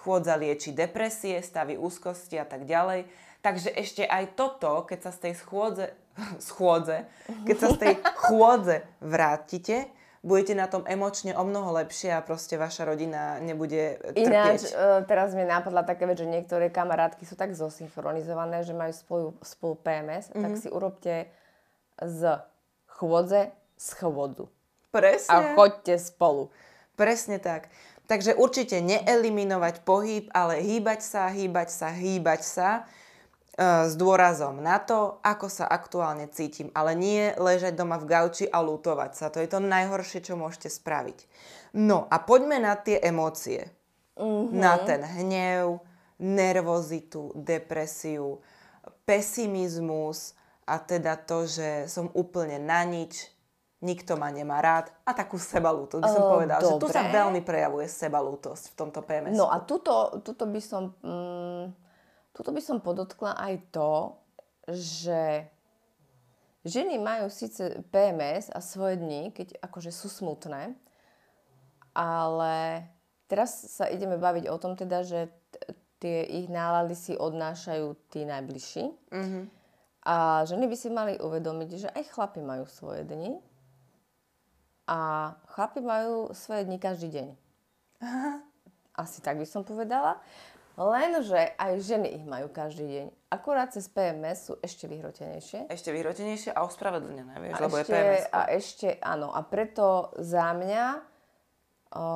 [0.00, 3.10] chôdza lieči depresie, stavy úzkosti a tak ďalej.
[3.40, 5.86] Takže ešte aj toto, keď sa z tej schôdze,
[6.48, 7.08] schôdze,
[7.44, 12.60] keď sa z tej chôdze vrátite, budete na tom emočne o mnoho lepšie a proste
[12.60, 14.28] vaša rodina nebude trpieť.
[14.28, 18.92] Ináč, uh, teraz mi napadla také vec, že niektoré kamarátky sú tak zosynchronizované, že majú
[18.92, 20.42] spolu, spolu PMS, mm-hmm.
[20.44, 20.60] tak mhm.
[20.60, 21.14] si urobte
[22.00, 22.20] z
[23.00, 24.52] chôdze schôdzu.
[24.92, 25.30] Presne.
[25.32, 26.52] A choďte spolu.
[26.98, 27.72] Presne tak.
[28.10, 32.99] Takže určite neeliminovať pohyb, ale hýbať sa, hýbať sa, hýbať sa E,
[33.60, 38.64] s dôrazom na to, ako sa aktuálne cítim, ale nie ležať doma v gauči a
[38.64, 39.28] lutovať sa.
[39.28, 41.28] To je to najhoršie, čo môžete spraviť.
[41.76, 43.68] No a poďme na tie emócie.
[44.16, 44.48] Uh-huh.
[44.48, 45.84] Na ten hnev,
[46.16, 48.40] nervozitu, depresiu,
[49.04, 50.32] pesimizmus
[50.64, 53.28] a teda to, že som úplne na nič,
[53.84, 57.88] nikto ma nemá rád a takú sebalútosť by som povedala, že tu sa veľmi prejavuje
[57.88, 59.36] sebalútosť v tomto PMS.
[59.36, 60.96] No a tuto, tuto by som...
[61.04, 61.39] Mm
[62.30, 64.14] Tuto by som podotkla aj to,
[64.70, 65.50] že
[66.62, 70.76] ženy majú síce PMS a svoje dni, keď akože sú smutné,
[71.96, 72.86] ale
[73.26, 78.22] teraz sa ideme baviť o tom teda, že t- tie ich nálady si odnášajú tí
[78.24, 78.84] najbližší.
[79.10, 79.44] Mm-hmm.
[80.08, 83.36] A ženy by si mali uvedomiť, že aj chlapi majú svoje dni
[84.88, 87.28] a chlapi majú svoje dni každý deň.
[88.00, 88.34] Aha.
[89.00, 90.20] Asi tak by som povedala.
[90.80, 93.06] Lenže aj ženy ich majú každý deň.
[93.28, 95.68] Akurát cez PMS sú ešte vyhrotenejšie.
[95.68, 98.24] Ešte vyhrotenejšie a ospravedlnené, vieš, a lebo ešte, je PMS.
[98.32, 99.28] A ešte, áno.
[99.28, 100.84] A preto za mňa
[101.92, 102.06] o,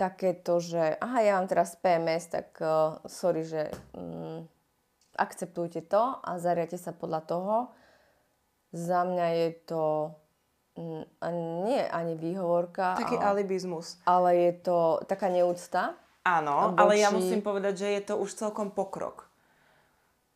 [0.00, 4.48] takéto, že aha, ja mám teraz PMS, tak o, sorry, že mm,
[5.20, 7.54] akceptujte to a zariate sa podľa toho.
[8.72, 9.84] Za mňa je to
[11.20, 13.98] a nie ani výhovorka, Taký ale, alibizmus.
[14.06, 15.98] ale je to taká neúcta.
[16.26, 19.28] Áno, A ale ja musím povedať, že je to už celkom pokrok.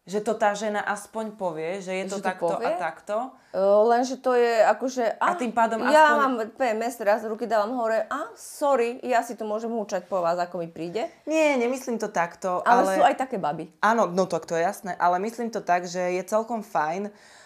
[0.03, 2.67] Že to tá žena aspoň povie, že je to Že to takto povie?
[2.67, 3.17] a takto.
[3.55, 5.23] Uh, lenže to je akože...
[5.23, 8.11] A tým pádom Ja aspoň- mám PMS, teraz ruky dávam hore.
[8.11, 11.07] A sorry, ja si tu môžem húčať po vás, ako mi príde.
[11.23, 12.93] Nie, nemyslím to takto, Ale, ale...
[12.99, 13.71] sú aj také baby.
[13.79, 17.42] Áno, no to, to je jasné, ale myslím to tak, že je celkom fajn, uh,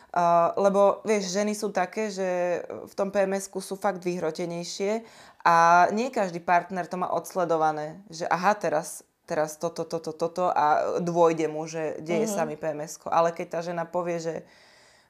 [0.57, 5.05] lebo vieš, ženy sú také, že v tom PMS-ku sú fakt vyhrotenejšie
[5.45, 10.97] a nie každý partner to má odsledované, že aha, teraz, teraz toto, toto, toto a
[11.05, 12.37] dôjde mu, že deje mm-hmm.
[12.37, 13.13] sa mi PMS-ko.
[13.13, 14.35] Ale keď tá žena povie, že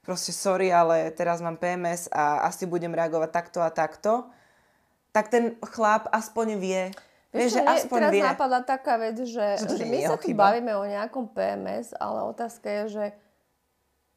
[0.02, 4.26] proste sorry, ale teraz mám PMS a asi budem reagovať takto a takto,
[5.14, 6.82] tak ten chlap aspoň vie.
[7.30, 8.22] Vieš, že aspoň teraz vie.
[8.22, 10.50] napadá taká vec, že, Že že my sa tu chyba.
[10.50, 13.04] bavíme o nejakom PMS, ale otázka je, že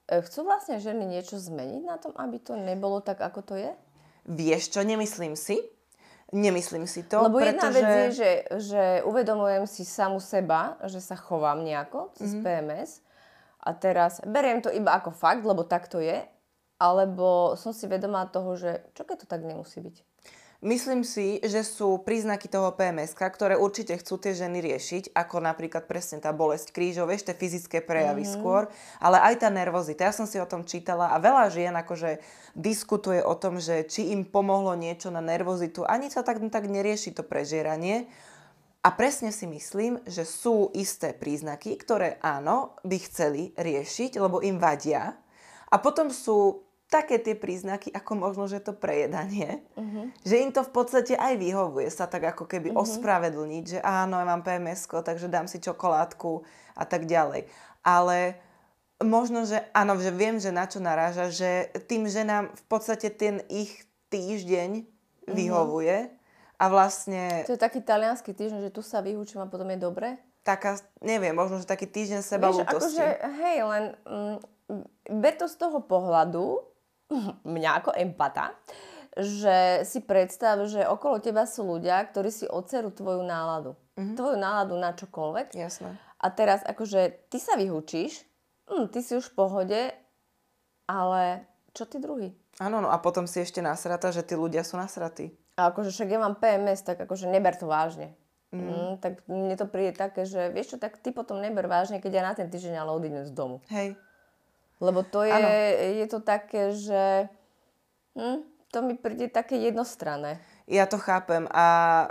[0.10, 3.72] chcú vlastne ženy niečo zmeniť na tom, aby to nebolo tak, ako to je?
[4.26, 5.62] Vieš čo, nemyslím si.
[6.30, 7.82] Nemyslím si to, Lebo jedna pretože...
[7.82, 8.32] vec je, že,
[8.70, 12.46] že uvedomujem si samu seba, že sa chovám nejako cez Mhm.
[12.46, 12.46] mm-hmm.
[12.46, 12.92] PMS
[13.60, 16.22] a teraz beriem to iba ako fakt, lebo tak to je,
[16.78, 20.09] alebo som si vedomá toho, že čo keď to tak nemusí byť.
[20.60, 25.88] Myslím si, že sú príznaky toho PMS, ktoré určite chcú tie ženy riešiť, ako napríklad
[25.88, 28.44] presne tá bolesť krížov, vieš, tie fyzické prejavy mm-hmm.
[28.44, 28.68] skôr,
[29.00, 30.04] ale aj tá nervozita.
[30.04, 32.20] Ja som si o tom čítala a veľa žien akože
[32.60, 35.88] diskutuje o tom, že či im pomohlo niečo na nervozitu.
[35.88, 38.12] Ani sa tak, tak nerieši to prežieranie.
[38.84, 44.60] A presne si myslím, že sú isté príznaky, ktoré áno, by chceli riešiť, lebo im
[44.60, 45.16] vadia.
[45.72, 50.10] A potom sú také tie príznaky, ako možno, že to prejedanie, uh-huh.
[50.26, 52.82] že im to v podstate aj vyhovuje sa tak ako keby uh-huh.
[52.82, 56.42] ospravedlniť, že áno, ja mám pms takže dám si čokoládku
[56.74, 57.46] a tak ďalej.
[57.86, 58.42] Ale
[59.00, 63.46] možno, že áno, že viem, že na čo naráža, že tým ženám v podstate ten
[63.48, 64.84] ich týždeň
[65.30, 66.10] vyhovuje
[66.60, 70.18] a vlastne To je taký talianský týždeň, že tu sa vyhúčim a potom je dobre.
[70.42, 74.38] taká, neviem, možno, že taký týždeň seba Vieš, akože, hej, len mm,
[75.22, 76.69] ber to z toho pohľadu,
[77.58, 78.54] mňa ako empata,
[79.18, 83.74] že si predstav, že okolo teba sú ľudia, ktorí si odcerú tvoju náladu.
[83.98, 84.16] Mm-hmm.
[84.16, 85.48] Tvoju náladu na čokoľvek.
[85.58, 85.90] Jasné.
[86.20, 88.24] A teraz akože ty sa vyhučíš,
[88.68, 89.82] hm, ty si už v pohode,
[90.88, 92.36] ale čo ty druhý?
[92.60, 95.32] Áno, no a potom si ešte nasrata, že tí ľudia sú nasratí.
[95.56, 98.16] A akože však ja mám PMS, tak akože neber to vážne.
[98.50, 98.66] Mm.
[98.66, 102.12] Mm, tak mne to príde také, že vieš čo, tak ty potom neber vážne, keď
[102.12, 103.62] ja na ten týždeň ale odídem z domu.
[103.70, 103.94] Hej.
[104.80, 105.44] Lebo to je,
[106.00, 107.28] je to také, že
[108.16, 110.40] hm, to mi príde také jednostranné.
[110.70, 111.66] Ja to chápem a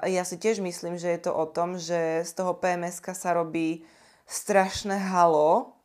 [0.05, 3.87] ja si tiež myslím, že je to o tom, že z toho pms sa robí
[4.27, 5.79] strašné halo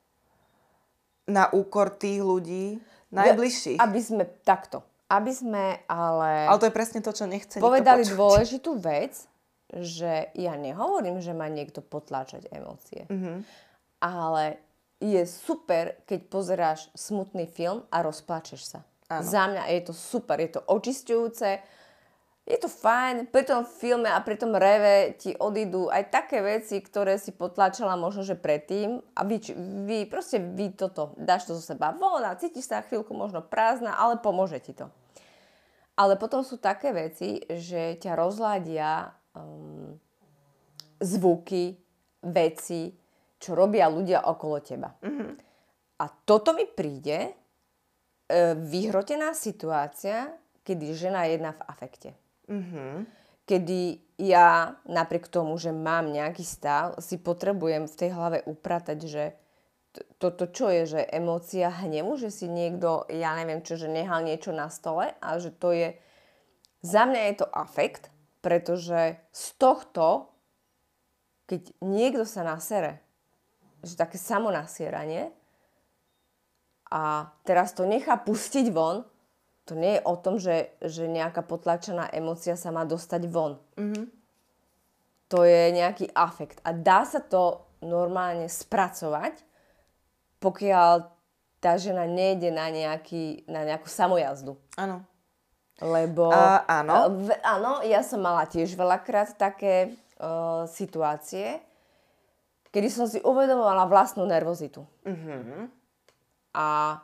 [1.30, 2.82] na úkor tých ľudí
[3.14, 3.80] najbližších.
[3.80, 4.84] Aby sme takto.
[5.08, 9.30] Aby sme ale, Ale to je presne to, čo nechce povedali dôležitú vec,
[9.70, 13.06] že ja nehovorím, že má niekto potláčať emócie.
[13.08, 13.14] Mhm.
[13.14, 13.38] Mm-hmm.
[14.04, 14.60] Ale
[15.04, 18.80] je super, keď pozeráš smutný film a rozplačeš sa.
[19.12, 19.28] Áno.
[19.28, 21.60] Za mňa je to super, je to očistujúce,
[22.44, 26.84] je to fajn, pri tom filme a pri tom reve ti odídu aj také veci,
[26.84, 29.40] ktoré si potlačala možno, že predtým a vy,
[29.88, 33.96] vy proste vy toto, dáš to zo seba von a cítiš sa chvíľku možno prázdna,
[33.96, 34.92] ale pomôže ti to.
[35.96, 39.96] Ale potom sú také veci, že ťa rozladia um,
[41.00, 41.80] zvuky,
[42.28, 42.92] veci,
[43.44, 44.96] čo robia ľudia okolo teba.
[45.04, 45.32] Mm-hmm.
[46.00, 47.32] A toto mi príde e,
[48.56, 50.32] vyhrotená situácia,
[50.64, 52.10] kedy žena je jedna v afekte.
[52.48, 53.04] Mhm.
[53.44, 59.36] Kedy ja, napriek tomu, že mám nejaký stav, si potrebujem v tej hlave upratať, že
[60.16, 64.56] toto čo je, že emócia hnevu, že si niekto, ja neviem čo, že nehal niečo
[64.56, 66.00] na stole a že to je,
[66.80, 70.34] za mňa je to afekt, pretože z tohto,
[71.46, 73.03] keď niekto sa nasere,
[73.84, 75.30] že také samonasieranie
[76.88, 79.04] a teraz to nechá pustiť von,
[79.64, 83.60] to nie je o tom, že, že nejaká potlačená emócia sa má dostať von.
[83.80, 84.06] Mm-hmm.
[85.32, 86.60] To je nejaký afekt.
[86.68, 89.40] A dá sa to normálne spracovať,
[90.44, 91.08] pokiaľ
[91.64, 94.60] tá žena nejde na, nejaký, na nejakú samojazdu.
[94.76, 95.08] Áno.
[95.80, 96.28] Lebo...
[96.30, 97.24] A, áno.
[97.24, 101.64] V, áno, ja som mala tiež veľakrát také uh, situácie,
[102.74, 104.84] kedy som si uvedomovala vlastnú nervozitu.
[105.06, 105.70] Mhm.
[106.54, 107.00] A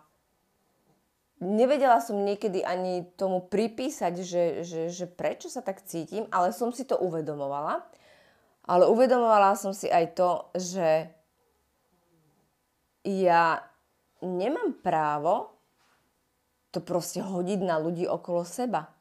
[1.41, 6.73] nevedela som niekedy ani tomu pripísať, že, že, že prečo sa tak cítim, ale som
[6.73, 7.85] si to uvedomovala.
[8.69, 11.09] Ale uvedomovala som si aj to, že
[13.01, 13.65] ja
[14.21, 15.57] nemám právo
[16.69, 18.93] to proste hodiť na ľudí okolo seba.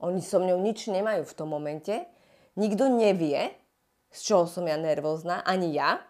[0.00, 2.08] Oni so mňou nič nemajú v tom momente.
[2.56, 3.52] Nikto nevie,
[4.16, 6.00] z čoho som ja nervózna, ani ja.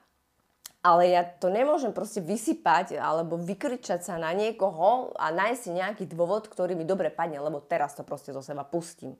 [0.86, 6.04] Ale ja to nemôžem proste vysypať alebo vykričať sa na niekoho a nájsť si nejaký
[6.06, 9.18] dôvod, ktorý mi dobre padne, lebo teraz to proste zo seba pustím.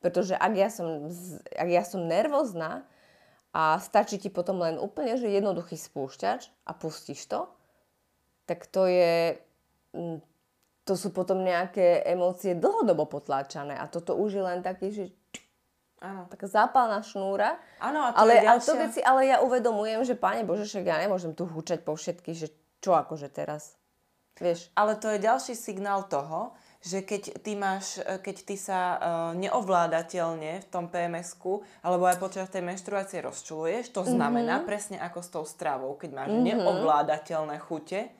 [0.00, 1.12] Pretože ak ja som,
[1.52, 2.88] ak ja som nervózna
[3.52, 7.44] a stačí ti potom len úplne, že jednoduchý spúšťač a pustíš to,
[8.48, 9.36] tak to je
[10.82, 13.78] to sú potom nejaké emócie dlhodobo potláčané.
[13.78, 15.04] A toto už je len taký, že
[16.02, 16.26] Áno.
[16.26, 17.62] Taká zápalná šnúra.
[17.78, 18.50] Áno, a to ale, je ďalšia...
[18.50, 21.94] ale to veci, ale ja uvedomujem, že páne Bože, však ja nemôžem tu hučať po
[21.94, 22.48] všetkých, že
[22.82, 23.78] čo akože teraz.
[24.42, 24.74] Vieš?
[24.74, 28.98] Ale to je ďalší signál toho, že keď ty, máš, keď ty sa uh,
[29.38, 34.68] neovládateľne v tom PMS-ku alebo aj počas tej menštruácie rozčuluješ, to znamená mm-hmm.
[34.68, 36.48] presne ako s tou stravou, keď máš mm-hmm.
[36.58, 38.10] neovládateľné chute,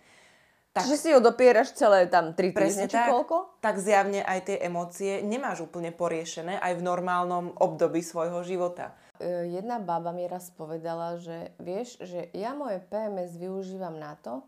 [0.72, 3.61] tak, Čiže si ho dopieraš celé tam 3 týždne, či tak, koľko?
[3.61, 8.96] Tak zjavne aj tie emócie nemáš úplne poriešené aj v normálnom období svojho života.
[9.20, 14.40] E, jedna baba mi raz povedala, že vieš, že ja moje PMS využívam na to,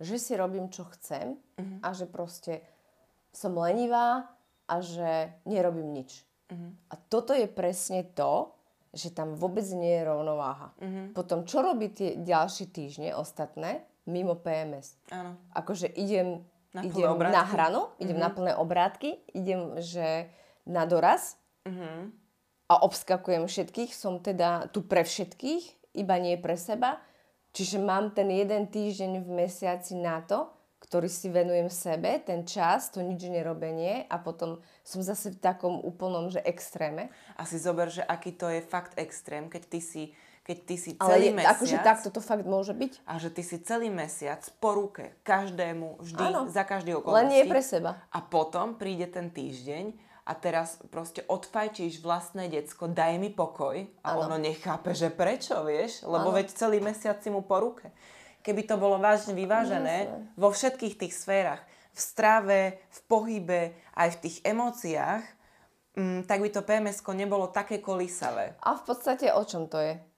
[0.00, 1.84] že si robím, čo chcem uh-huh.
[1.84, 2.64] a že proste
[3.28, 4.32] som lenivá
[4.64, 6.24] a že nerobím nič.
[6.48, 6.72] Uh-huh.
[6.88, 8.56] A toto je presne to,
[8.96, 10.72] že tam vôbec nie je rovnováha.
[10.80, 11.12] Uh-huh.
[11.12, 14.98] Potom, čo robí tie ďalšie týždne ostatné, mimo PMS.
[15.14, 15.38] Áno.
[15.54, 16.42] Akože idem
[16.74, 18.26] na, idem na hranu, idem mm-hmm.
[18.26, 20.30] na plné obrátky, idem že
[20.66, 21.98] na doraz mm-hmm.
[22.70, 23.90] a obskakujem všetkých.
[23.94, 26.98] Som teda tu pre všetkých, iba nie pre seba.
[27.50, 32.88] Čiže mám ten jeden týždeň v mesiaci na to, ktorý si venujem sebe, ten čas,
[32.88, 37.12] to nič nerobenie a potom som zase v takom úplnom, že extréme.
[37.36, 40.02] A si zober, že aký to je fakt extrém, keď ty si
[40.50, 43.06] keď ty si celý Ale je, akože takto to fakt môže byť?
[43.06, 46.50] A že ty si celý mesiac po ruke každému, vždy, Áno.
[46.50, 47.22] za každý okolností.
[47.22, 48.02] Len nie pre seba.
[48.10, 49.94] A potom príde ten týždeň
[50.26, 54.26] a teraz proste odfajčíš vlastné decko, daj mi pokoj a ano.
[54.26, 56.02] ono nechápe, že prečo, vieš?
[56.02, 56.36] Lebo ano.
[56.42, 57.94] veď celý mesiac si mu po ruke.
[58.42, 60.34] Keby to bolo vážne vyvážené Jasne.
[60.34, 61.62] vo všetkých tých sférach,
[61.94, 62.60] v strave,
[62.90, 63.62] v pohybe,
[63.94, 65.22] aj v tých emóciách,
[65.94, 68.58] mm, tak by to pms nebolo také kolísavé.
[68.64, 70.09] A v podstate o čom to je?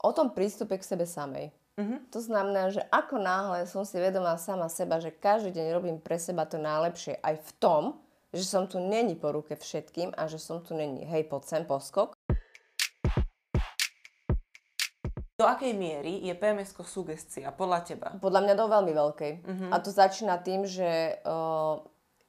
[0.00, 1.52] O tom prístupe k sebe samej.
[1.76, 2.00] Uh-huh.
[2.08, 6.16] To znamená, že ako náhle som si vedomá sama seba, že každý deň robím pre
[6.16, 7.82] seba to najlepšie aj v tom,
[8.32, 11.62] že som tu není po ruke všetkým a že som tu není hej, poď sem,
[11.68, 12.16] poskok.
[15.36, 18.08] Do akej miery je pms sugestia podľa teba?
[18.16, 19.32] Podľa mňa do veľmi veľkej.
[19.44, 19.68] Uh-huh.
[19.68, 21.76] A to začína tým, že uh,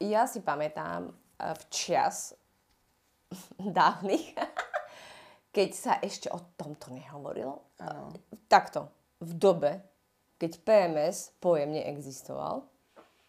[0.03, 2.35] ja si pamätám uh, v čas
[3.55, 4.35] dávnych,
[5.57, 7.65] keď sa ešte o tomto nehovorilo.
[7.81, 8.13] Ano.
[8.45, 9.81] Takto, v dobe,
[10.37, 12.61] keď PMS pojem neexistoval,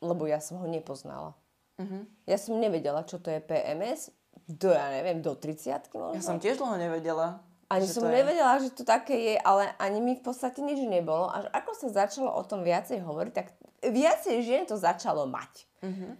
[0.05, 1.33] lebo ja som ho nepoznala.
[1.81, 2.05] Uh-huh.
[2.29, 4.13] Ja som nevedela, čo to je PMS,
[4.45, 6.21] do, ja neviem, do 30 možno.
[6.21, 7.41] Ja som tiež dlho nevedela.
[7.73, 8.69] Ani som nevedela, je.
[8.69, 11.33] že to také je, ale ani mi v podstate nič nebolo.
[11.33, 15.65] Až ako sa začalo o tom viacej hovoriť, tak viacej žien to začalo mať.
[15.81, 16.13] Uh-huh.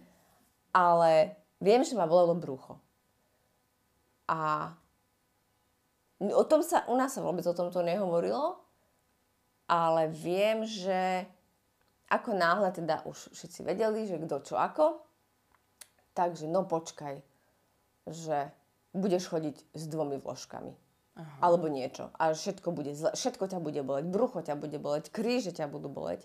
[0.73, 2.81] Ale viem, že ma bolelo brucho.
[4.25, 4.73] A
[6.19, 8.59] O tom sa, u nás sa vôbec o tomto nehovorilo,
[9.71, 11.23] ale viem, že
[12.11, 14.99] ako náhle teda už všetci vedeli, že kto čo ako,
[16.17, 17.21] takže no počkaj,
[18.09, 18.51] že
[18.91, 20.73] budeš chodiť s dvomi vložkami.
[21.19, 21.37] Aha.
[21.43, 22.09] Alebo niečo.
[22.15, 23.11] A všetko bude zle.
[23.11, 24.07] Všetko ťa bude boleť.
[24.07, 25.11] Brucho ťa bude boleť.
[25.11, 26.23] Kríže ťa budú boleť.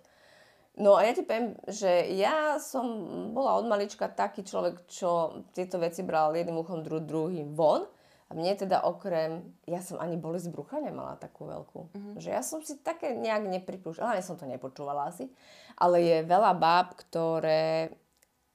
[0.78, 2.83] No a ja ti poviem, že ja som
[3.30, 7.87] bola od malička taký človek, čo tieto veci bral jedným uchom, dru- druhým von.
[8.29, 11.79] A mne teda okrem, ja som ani bolesť brucha nemala takú veľkú.
[11.93, 12.15] Uh-huh.
[12.17, 15.29] Že ja som si také nejak nepripúšťala, hlavne som to nepočúvala asi,
[15.77, 17.93] ale je veľa báb, ktoré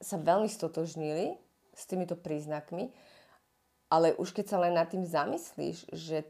[0.02, 1.38] sa veľmi stotožnili
[1.76, 2.90] s týmito príznakmi,
[3.94, 6.26] ale už keď sa len nad tým zamyslíš, že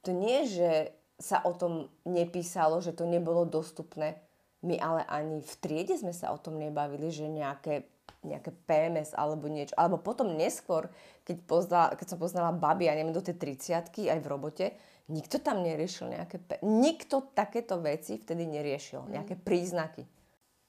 [0.00, 4.16] to nie, že sa o tom nepísalo, že to nebolo dostupné,
[4.64, 7.84] my ale ani v triede sme sa o tom nebavili, že nejaké
[8.22, 9.74] nejaké PMS alebo niečo.
[9.78, 10.90] Alebo potom neskôr,
[11.24, 14.66] keď, pozna, keď som poznala baby, ja neviem, do tej 30 aj v robote,
[15.10, 16.36] nikto tam neriešil nejaké...
[16.38, 19.06] P- nikto takéto veci vtedy neriešil.
[19.06, 19.10] Mm.
[19.18, 20.06] Nejaké príznaky.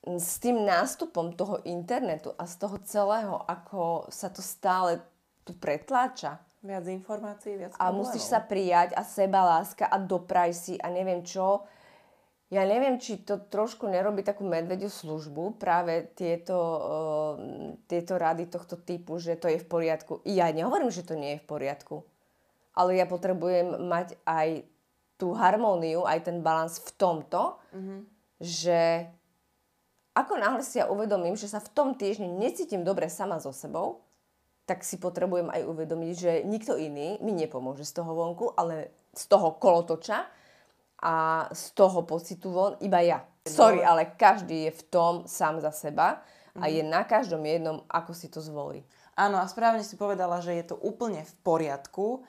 [0.01, 4.97] S tým nástupom toho internetu a z toho celého, ako sa to stále
[5.45, 6.41] tu pretláča.
[6.61, 11.25] Viac informácií, viac A musíš sa prijať a seba láska a dopraj si a neviem
[11.25, 11.65] čo
[12.51, 17.33] ja neviem, či to trošku nerobí takú medvediu službu, práve tieto, uh,
[17.87, 20.19] tieto rady tohto typu, že to je v poriadku.
[20.27, 22.03] Ja nehovorím, že to nie je v poriadku,
[22.75, 24.67] ale ja potrebujem mať aj
[25.15, 27.99] tú harmóniu, aj ten balans v tomto, mm-hmm.
[28.43, 29.07] že
[30.11, 34.03] ako náhle si ja uvedomím, že sa v tom týždni necítim dobre sama so sebou,
[34.67, 39.23] tak si potrebujem aj uvedomiť, že nikto iný mi nepomôže z toho vonku, ale z
[39.31, 40.40] toho kolotoča
[41.01, 43.25] a z toho pocitu von iba ja.
[43.41, 46.21] Sorry, ale každý je v tom sám za seba
[46.53, 48.85] a je na každom jednom, ako si to zvolí.
[49.17, 52.21] Áno, a správne si povedala, že je to úplne v poriadku.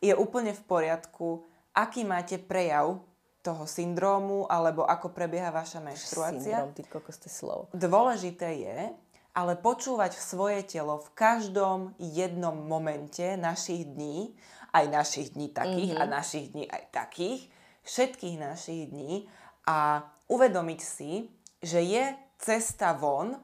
[0.00, 3.02] Je úplne v poriadku, aký máte prejav
[3.40, 6.60] toho syndrómu, alebo ako prebieha vaša menštruácia.
[6.60, 7.72] Syndrom, ty kokos, slovo.
[7.72, 8.78] Dôležité je,
[9.32, 14.36] ale počúvať svoje telo v každom jednom momente našich dní,
[14.76, 16.04] aj našich dní takých mm-hmm.
[16.04, 17.40] a našich dní aj takých,
[17.90, 19.26] všetkých našich dní
[19.66, 21.26] a uvedomiť si,
[21.58, 23.34] že je cesta von,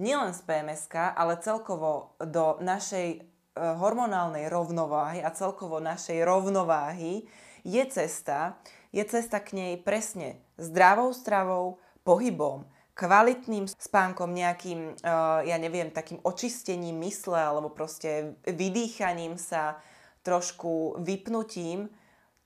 [0.00, 3.18] nielen z pms ale celkovo do našej e,
[3.54, 7.28] hormonálnej rovnováhy a celkovo našej rovnováhy
[7.60, 8.56] je cesta,
[8.88, 11.76] je cesta k nej presne zdravou stravou,
[12.08, 12.64] pohybom,
[12.96, 19.78] kvalitným spánkom, nejakým, uh, ja neviem, takým očistením mysle alebo proste vydýchaním sa,
[20.26, 21.92] trošku vypnutím,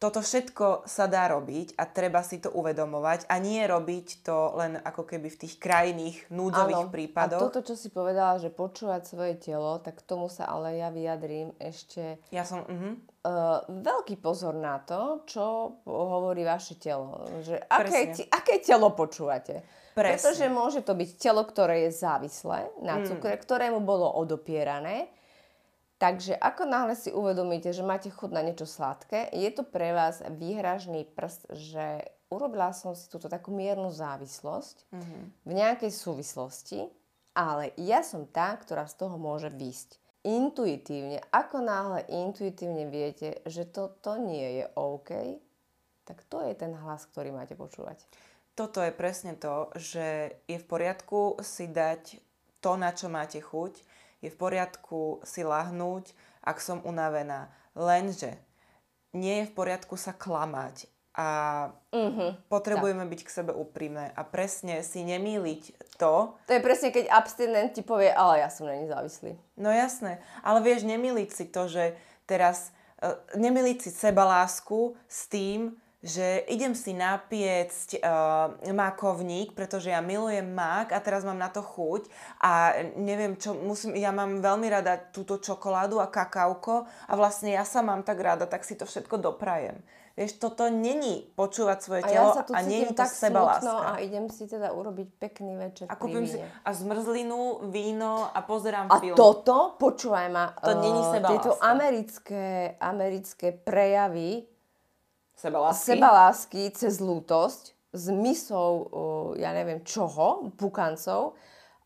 [0.03, 4.75] toto všetko sa dá robiť a treba si to uvedomovať a nie robiť to len
[4.83, 6.91] ako keby v tých krajných núdzových Áno.
[6.91, 7.39] prípadoch.
[7.39, 10.91] A toto, čo si povedala, že počúvať svoje telo, tak k tomu sa ale ja
[10.91, 12.67] vyjadrím ešte Ja som...
[12.67, 12.99] Uh-huh.
[12.99, 17.23] uh, veľký pozor na to, čo hovorí vaše telo.
[17.39, 19.63] Že aké, aké telo počúvate.
[19.95, 20.19] Presne.
[20.19, 23.07] Pretože môže to byť telo, ktoré je závislé na Mm.
[23.07, 25.13] cukre, ktorému bolo odopierané.
[26.03, 30.19] Takže ako náhle si uvedomíte, že máte chuť na niečo sladké, je to pre vás
[30.35, 35.19] výhražný prst, že urobila som si túto takú miernu závislosť Mhm.
[35.47, 36.91] v nejakej súvislosti,
[37.39, 40.03] ale ja som tá, ktorá z toho môže výsť.
[40.27, 45.39] Intuitívne, ako náhle intuitívne viete, že toto nie je OK,
[46.03, 48.03] tak to je ten hlas, ktorý máte počúvať.
[48.59, 52.19] Toto je presne to, že je v poriadku si dať
[52.59, 53.83] to, na čo máte chuť,
[54.23, 57.51] je v poriadku si lahnúť, ak som unavená.
[57.75, 58.39] Lenže
[59.13, 61.29] nie je v poriadku sa klamať a
[61.93, 62.49] Mhm.
[62.49, 67.77] potrebujeme byť k sebe úprimné a presne si nemýliť to, To je presne, keď abstinent
[67.77, 69.37] ti povie, ale ja som není závislý.
[69.61, 71.93] No jasné, ale vieš, nemiliť si to, že
[72.25, 72.73] teraz,
[73.05, 80.03] uh, nemiliť si seba lásku s tým, že idem si napiecť uh, mákovník, pretože ja
[80.03, 82.11] milujem mák a teraz mám na to chuť
[82.43, 87.63] a neviem čo, musím, ja mám veľmi rada túto čokoládu a kakauko a vlastne ja
[87.63, 89.79] sa mám tak rada, tak si to všetko doprajem.
[90.13, 93.09] Vieš, toto není počúvať svoje A telo ja sa tu a nie je to tak
[93.09, 98.29] seba smutno a idem si teda urobiť pekný večer A kúpim si a zmrzlinu, víno
[98.29, 99.17] a pozerám A film.
[99.17, 101.33] toto, počúvaj ma, To není eh, sebaláska.
[101.33, 104.52] tieto americké, americké prejavy
[105.43, 105.83] Seba lásky.
[105.91, 108.87] sebalásky cez lútosť s misou,
[109.35, 111.35] ja neviem čoho, pukancov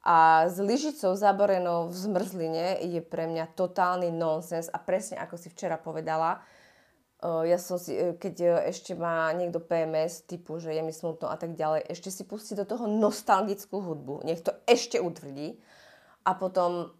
[0.05, 4.69] a s lyžicou zaborenou v zmrzline je pre mňa totálny nonsens.
[4.69, 6.45] A presne ako si včera povedala,
[7.25, 11.33] ja som si, eh, keď eh, ešte má niekto PMS, typu, že je mi smutno
[11.33, 15.57] a tak ďalej, ešte si pustí do toho nostalgickú hudbu, nech to ešte utvrdí.
[16.29, 16.93] A potom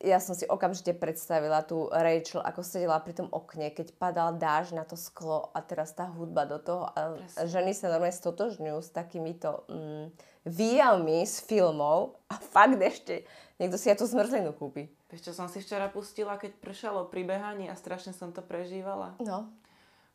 [0.00, 4.72] ja som si okamžite predstavila tú Rachel, ako sedela pri tom okne, keď padal dáž
[4.72, 6.88] na to sklo a teraz tá hudba do toho.
[6.96, 10.04] A ženy sa normálne stotožňujú s takýmito mm,
[10.48, 13.28] výjavmi z filmov a fakt ešte
[13.60, 14.88] niekto si aj tú zmrzlinu kúpi.
[15.12, 19.20] Vieš, čo som si včera pustila, keď pršalo pri behaní a strašne som to prežívala?
[19.20, 19.52] No.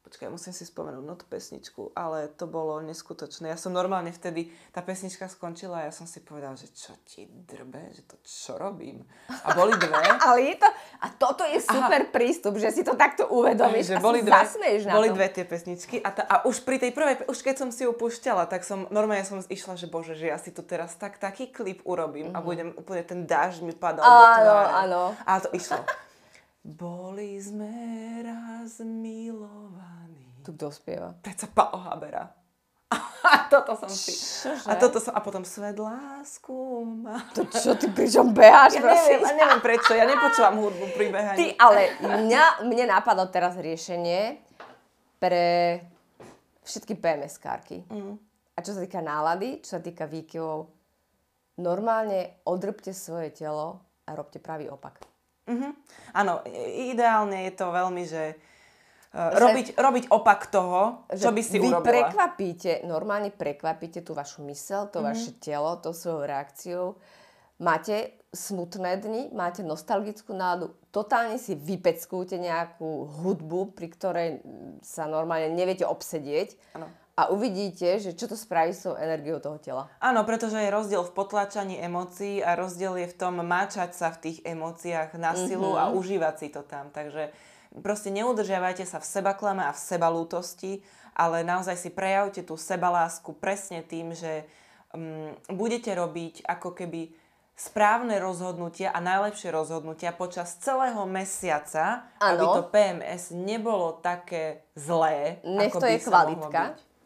[0.06, 3.50] Počkaj, musím si spomenúť na tú pesničku, ale to bolo neskutočné.
[3.50, 7.26] Ja som normálne vtedy, tá pesnička skončila a ja som si povedala, že čo ti
[7.26, 9.02] drbe, že to čo robím.
[9.28, 9.98] A boli dve.
[10.30, 10.70] Ale je to,
[11.02, 14.82] a toto je super prístup, že si to takto uvedomíš že a boli dve, zasmeješ
[14.86, 15.18] na boli tom.
[15.18, 17.92] dve tie pesničky a, tá, a už pri tej prvej, už keď som si ju
[17.92, 21.50] púšťala, tak som normálne som išla, že bože, že ja si tu teraz tak, taký
[21.50, 24.30] klip urobím a budem úplne ten dážď mi padal do Mhm.
[24.38, 24.74] Áno, tváre.
[24.86, 25.02] áno.
[25.26, 25.82] A to išlo.
[26.66, 27.70] Boli sme
[28.26, 30.42] raz milovaní.
[30.42, 31.14] Tu kto spieva?
[31.14, 32.26] Peca Paolo Habera.
[33.30, 34.18] A toto som si.
[34.18, 34.66] Čože?
[34.66, 36.54] A toto som, a potom svet lásku
[37.06, 37.22] má.
[37.38, 38.78] To čo ty pričom beháš?
[38.78, 39.20] Ja neviem, prosím?
[39.22, 41.38] a neviem prečo, ja nepočúvam hudbu pri behaní.
[41.38, 44.42] Ty, ale mňa, mne napadlo teraz riešenie
[45.18, 45.46] pre
[46.66, 47.86] všetky PMS-kárky.
[47.90, 48.18] Mm.
[48.54, 50.70] A čo sa týka nálady, čo sa týka výkyvov,
[51.62, 55.15] normálne odrbte svoje telo a robte pravý opak.
[55.46, 55.70] Mhm.
[56.16, 56.42] Áno,
[56.90, 58.34] ideálne je to veľmi, že,
[59.14, 61.86] uh, Že- robiť, robiť opak toho, čo by si vy urobila.
[61.86, 66.98] prekvapíte, normálne prekvapíte tú vašu mysel, to vaše telo, to svojou reakciou.
[67.56, 74.30] Máte smutné dni, máte nostalgickú náladu, totálne si vypeckujte nejakú hudbu, pri ktorej
[74.84, 76.92] sa normálne neviete obsedieť Áno.
[77.16, 79.88] A uvidíte, že čo to spraví s tou energiou toho tela.
[80.04, 84.20] Áno, pretože je rozdiel v potlačaní emócií a rozdiel je v tom máčať sa v
[84.20, 85.84] tých emóciách na silu mm-hmm.
[85.88, 86.92] a užívať si to tam.
[86.92, 87.32] Takže
[87.80, 90.84] proste neudržiavajte sa v sebaklame a v sebalútosti,
[91.16, 94.44] ale naozaj si prejavte tú sebalásku presne tým, že
[94.92, 97.16] um, budete robiť ako keby
[97.56, 102.28] správne rozhodnutia a najlepšie rozhodnutia počas celého mesiaca, ano.
[102.28, 106.62] aby to PMS nebolo také zlé, Nech ako to by je kvalitka.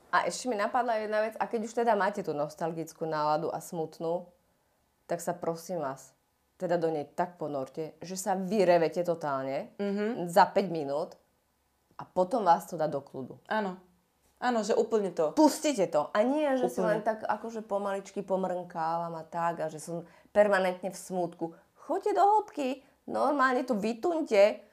[0.09, 3.61] A ešte mi napadla jedna vec, a keď už teda máte tú nostalgickú náladu a
[3.61, 4.25] smutnú,
[5.05, 6.13] tak sa prosím vás,
[6.57, 10.27] teda do nej tak ponorte, že sa vyrevete totálne mm-hmm.
[10.27, 11.15] za 5 minút
[11.95, 13.37] a potom vás to dá do kľudu.
[13.47, 13.77] Áno.
[14.39, 15.35] Áno, že úplne to.
[15.35, 16.15] Pustite to.
[16.15, 16.89] A nie, že si Úplne.
[16.95, 21.51] len tak akože pomaličky pomrnkávam a tak a že som permanentne v smútku.
[21.75, 24.63] Choďte do hĺbky, normálne to vytunte,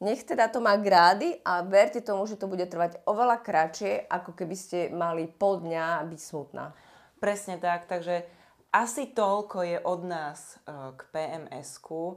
[0.00, 4.32] nech teda to má grády a verte tomu, že to bude trvať oveľa kratšie, ako
[4.32, 6.72] keby ste mali pol dňa byť smutná.
[7.20, 8.24] Presne tak, takže
[8.72, 12.16] asi toľko je od nás e, k PMS-ku.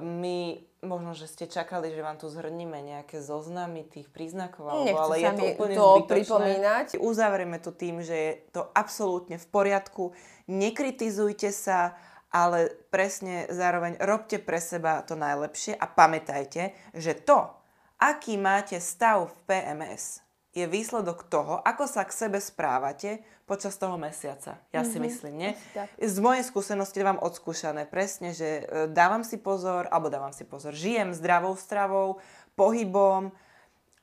[0.00, 5.20] My, možno, že ste čakali, že vám tu zhrníme nejaké zoznamy tých príznakov, alebo, ale
[5.20, 6.08] je to úplne to zbytočné.
[6.08, 6.86] pripomínať.
[6.96, 10.16] Uzavrieme to tým, že je to absolútne v poriadku.
[10.48, 11.96] Nekritizujte sa,
[12.32, 17.52] ale presne zároveň robte pre seba to najlepšie a pamätajte, že to,
[18.00, 23.96] aký máte stav v PMS, je výsledok toho, ako sa k sebe správate počas toho
[23.96, 24.60] mesiaca.
[24.68, 24.92] Ja mm-hmm.
[24.92, 25.52] si myslím, nie?
[25.72, 25.88] tak.
[25.96, 30.76] Z mojej skúsenosti vám odskúšané presne, že e, dávam si pozor, alebo dávam si pozor,
[30.76, 32.20] žijem zdravou stravou,
[32.52, 33.32] pohybom,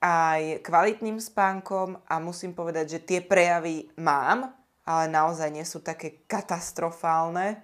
[0.02, 4.50] aj kvalitným spánkom a musím povedať, že tie prejavy mám,
[4.90, 7.62] ale naozaj nie sú také katastrofálne.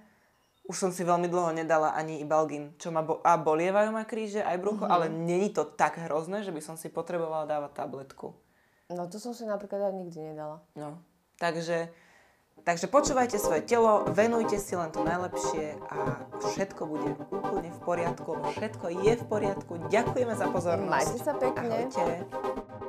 [0.66, 4.42] Už som si veľmi dlho nedala ani Ibalgin, čo ma bo- a bolievajú ma kríže,
[4.42, 4.94] aj brucho, mm-hmm.
[4.98, 8.34] ale není to tak hrozné, že by som si potrebovala dávať tabletku.
[8.90, 10.62] No to som si napríklad aj nikdy nedala.
[10.74, 10.98] No,
[11.38, 11.90] takže,
[12.66, 18.30] takže počúvajte svoje telo, venujte si len to najlepšie a všetko bude úplne v poriadku,
[18.58, 19.72] všetko je v poriadku.
[19.86, 20.90] Ďakujeme za pozornosť.
[20.90, 21.90] Majte sa pekne.
[21.90, 22.85] Ahojte.